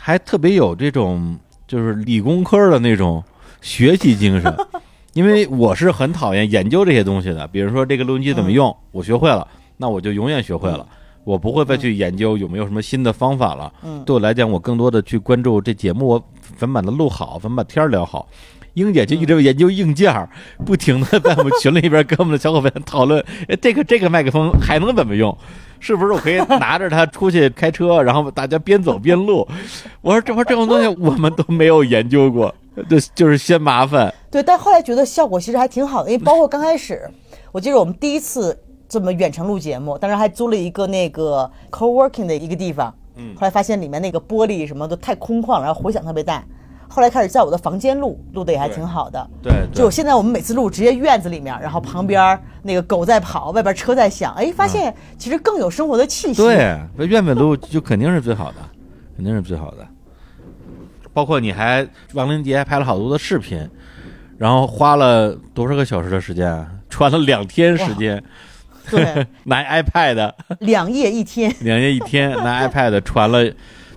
[0.04, 1.38] 还特别有这种
[1.68, 3.24] 就是理工科的那种
[3.62, 4.52] 学习精神。
[5.14, 9.48] 因为我是很讨厌研究这些东西的，比如说这个录音机怎么用，我学会了，
[9.78, 10.88] 那我就永远学会了，
[11.24, 13.72] 我不会再去研究有没有什么新的方法了。
[13.84, 18.28] 嗯对我来讲，我更多的去关注这节目我怎么把它录好，怎么把天儿聊好。
[18.76, 20.30] 英姐就一直研究硬件儿，
[20.66, 25.38] 不停的在我们群里边跟我们的小伙伴讨论，哎，这个这个麦克风还能怎么用？
[25.82, 29.46] 是不是我可以拿着它出去开车，然后大家边走边录？
[30.02, 32.54] 我说这玩意儿这种东西 我们都没有研究过，
[32.88, 34.14] 这就是嫌麻烦。
[34.30, 37.10] 对，但后来觉得效果其实还挺好的，因为包括刚开始，
[37.52, 46.44] 我记得我们第一次这么远程录节目，当时还租了一个那个 co-working 的一个地方，嗯后来发现里面那个玻璃什么都太空旷了，然后回响特别大。
[46.92, 49.30] 后来开始在我的房间录，录的也还挺好的。
[49.42, 56.42] 对，就现在我们每次录直接院子里面，然后旁边那个狗在跑，外边车在响，哎，发现其实更有生活的气息。
[56.42, 58.58] 对，那院子录就肯定是最好的，
[59.16, 59.88] 肯定是最好的。
[61.14, 63.70] 包括你还王林杰还拍了好多的视频，
[64.38, 68.22] 然后花了多少个小时的时间，传了两天时间，
[68.90, 73.46] 对，拿 iPad 两夜一天，两夜一天拿 iPad 传了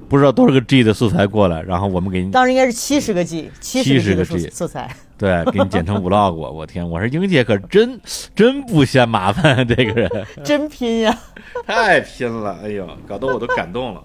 [0.08, 4.94] 不知道多少个 G 的素材过来，然后我们给你当时应该是七十个 G，七十个 G 的70个素材。
[5.16, 8.00] 对给你剪成 vlog， 我我天，我说英姐可真
[8.34, 10.10] 真不嫌麻烦，这个人
[10.44, 11.18] 真拼呀！
[11.64, 14.02] 太拼了，哎呦，搞得我都感动了。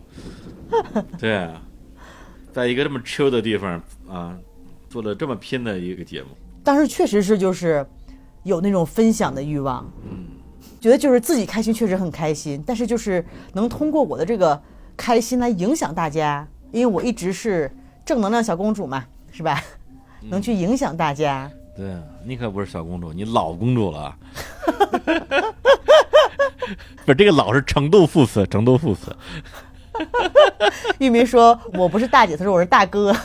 [1.17, 1.61] 对啊，
[2.53, 4.37] 在一个这么 chill 的地方啊，
[4.87, 6.27] 做了这么拼的一个节目，
[6.63, 7.83] 当时确实是就是
[8.43, 9.91] 有那种分享的欲望，
[10.79, 14.61] 觉得就是自己开心确实很开心，但是就是能通过我的这个
[14.99, 17.71] 开心来影响大家，因为我一直是
[18.05, 19.63] 正能量小公主嘛，是吧？
[20.23, 24.13] 能去影响大家，对啊，你可不是小公主，你老公主了。
[27.05, 29.15] 不是这个老是程度副词，程度副词。
[30.99, 33.15] 玉明说：“我不是大姐，他说我是大哥。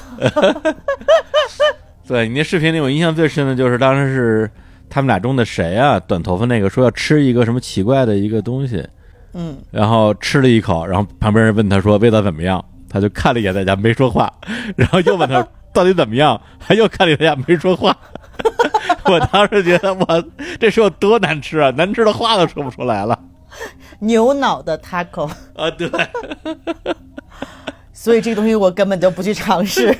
[2.06, 4.50] 对你那视频里，我印象最深的就是当时是
[4.88, 5.98] 他们俩中的谁啊？
[5.98, 8.86] 短头发那个说要吃一个什么奇怪的一个东西，”
[9.34, 14.32] 嗯，然后吃了一口，然后旁边人问他说味道怎么样，他就看了一眼大家没说话，
[14.76, 17.96] 然后又问他 到底怎么样，他又看了一眼大家没说话。
[19.06, 20.24] 我当时觉得我
[20.58, 23.18] 这是有多难吃啊，难吃的话都说不出来了。
[24.00, 25.70] 牛脑的 taco，啊！
[25.70, 25.88] 对，
[27.92, 29.96] 所以这个东西我根本就不去尝试，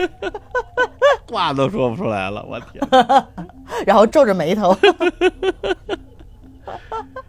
[1.31, 2.82] 话都说不出来了，我天，
[3.86, 4.77] 然后皱着眉头。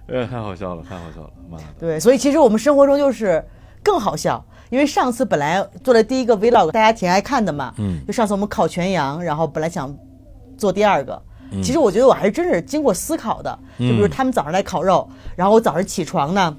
[0.07, 1.63] 呃，太好笑了，太好笑了，妈的！
[1.79, 3.43] 对，所以其实我们生活中就是
[3.83, 9.95] 更好笑，因为上次本来做的第一个 vlog 大家挺爱看的嘛，嗯就上次我们烤全羊，然后本来想
[10.57, 11.13] 做第二个。
[11.51, 16.57] 嗯其实我觉得我还是真是经过思考的，就比如他们早上来烤肉，然后我早上起床呢，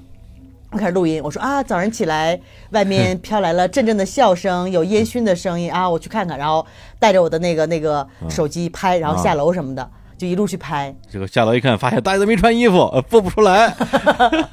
[0.71, 2.39] 我开始录音，我说啊，早上起来
[2.71, 6.65] 外面 飘来了阵阵的笑声，有烟熏的声音啊，我去看看，然后
[6.99, 9.87] 带着我的那个那个手机拍，然后下楼什么的，
[10.17, 10.93] 就一路去拍。
[11.09, 13.69] 这个下楼一看，发现大家都没穿衣服，呃播不出来。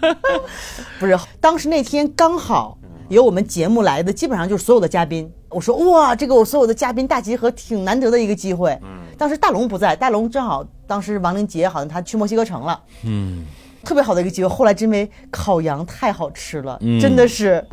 [1.00, 2.78] 不是，当时那天刚好
[3.08, 5.30] 有我们节目来的，基本上就是所有的嘉宾。
[5.48, 8.76] 我说哇，这个我所有的嘉宾大集合，挺难得的一个机会。
[8.82, 13.44] 嗯，当时大龙不在，大龙正好当时亡灵节好像他去墨西哥城了，嗯，
[13.84, 14.48] 特别好的一个机会。
[14.48, 17.64] 后来真因为烤羊太好吃了，嗯真的是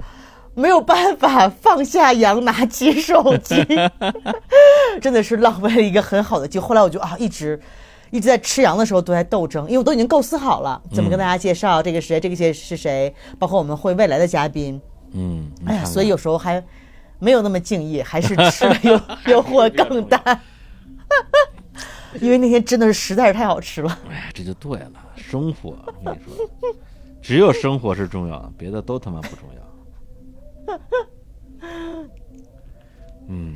[0.62, 3.56] 没有办法放下羊，拿起手机，
[5.02, 6.68] 真的是浪费了一个很好的机会。
[6.68, 7.60] 后来我就啊，一直。
[8.14, 14.82] 一直在吃羊的时候都在斗争，因为我都已经构思好了怎么跟大家介绍这个谁，这个谁是谁，包括我们会未来的嘉宾。
[15.14, 16.62] 嗯，哎呀，所以有时候还
[17.20, 20.22] 没有那么敬业，还是吃的诱诱惑更大。
[22.20, 23.98] 因为那天真的是实在是太好吃了。
[24.10, 25.70] 哎呀，这就对了，生活，
[26.04, 26.34] 我跟你说，
[27.22, 29.61] 只有生活是重要的，别的都他妈不重要。
[33.28, 33.56] 嗯，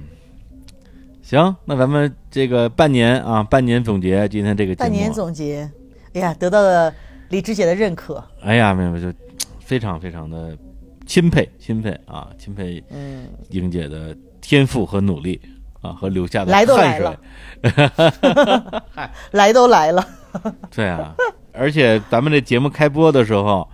[1.22, 5.70] 行，那咱们这个半年啊，半年总结今天这个，半年总结，
[6.14, 6.94] 哎呀，得到了
[7.30, 8.24] 李芝姐的认可。
[8.42, 9.12] 哎呀，没有，就
[9.60, 10.58] 非常非常的
[11.06, 15.42] 钦佩，钦佩啊，钦佩嗯，英姐的天赋和努力
[15.82, 17.20] 啊，和留下的来都汗水来了。
[19.32, 20.08] 来都来了，
[20.70, 21.16] 对啊，
[21.52, 23.68] 而且咱们这节目开播的时候，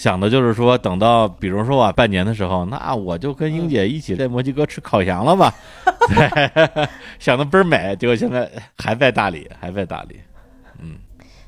[0.00, 5.52] 想的就是说，等到比如说啊，半年的时候，那我就跟英姐一起在墨西哥吃烤羊了吧？
[6.08, 10.18] 对，想的倍儿美，结果现在还在大理，还在大理。
[10.78, 10.96] 嗯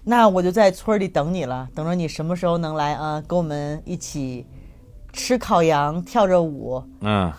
[0.04, 3.22] 那我就在村里等你了，等着你什么时候能来啊？
[3.26, 4.46] 跟我们一起
[5.14, 7.32] 吃烤羊，跳着舞，嗯，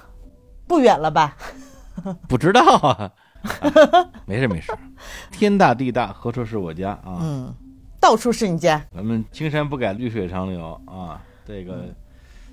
[0.68, 1.38] 不远了吧？
[2.28, 3.12] 不知道啊，
[3.62, 4.74] 啊没事没事，
[5.30, 7.20] 天大地大，何处是我家啊？
[7.22, 7.54] 嗯，
[8.04, 8.86] 到处是你家。
[8.94, 11.22] 咱们青山不改，绿水长流啊。
[11.48, 11.86] 这个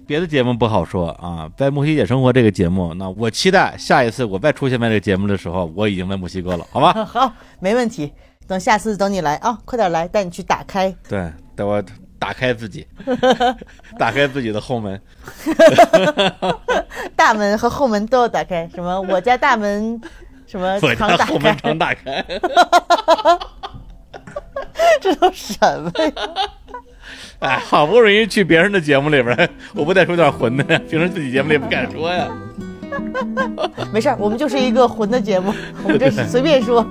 [0.07, 6.93] 别的节目不好说啊，在墨西姐生活这个节目，那我期待下一次我再出现在这个节目的时候，我已经在墨西哥了，好吧？
[7.05, 8.13] 好，没问题。
[8.47, 10.95] 等下次等你来啊，快点来，带你去打开。
[11.09, 11.83] 对，等我
[12.17, 12.87] 打开自己，
[13.99, 15.03] 打开自己的后门。
[17.17, 18.71] 大门和后门都要打开。
[18.73, 19.01] 什么？
[19.01, 20.01] 我家大门
[20.47, 21.61] 什么我常打家后门开？
[21.61, 22.25] 常打开。
[25.01, 26.13] 这都什么呀？
[27.41, 30.81] 哎，好不容易去别人的节目里边，我不得说点混的呀？
[30.91, 32.29] 平时自己节目里也不敢说呀。
[33.93, 36.87] 没事儿，我们就是一个混的节目，我们这是随便说。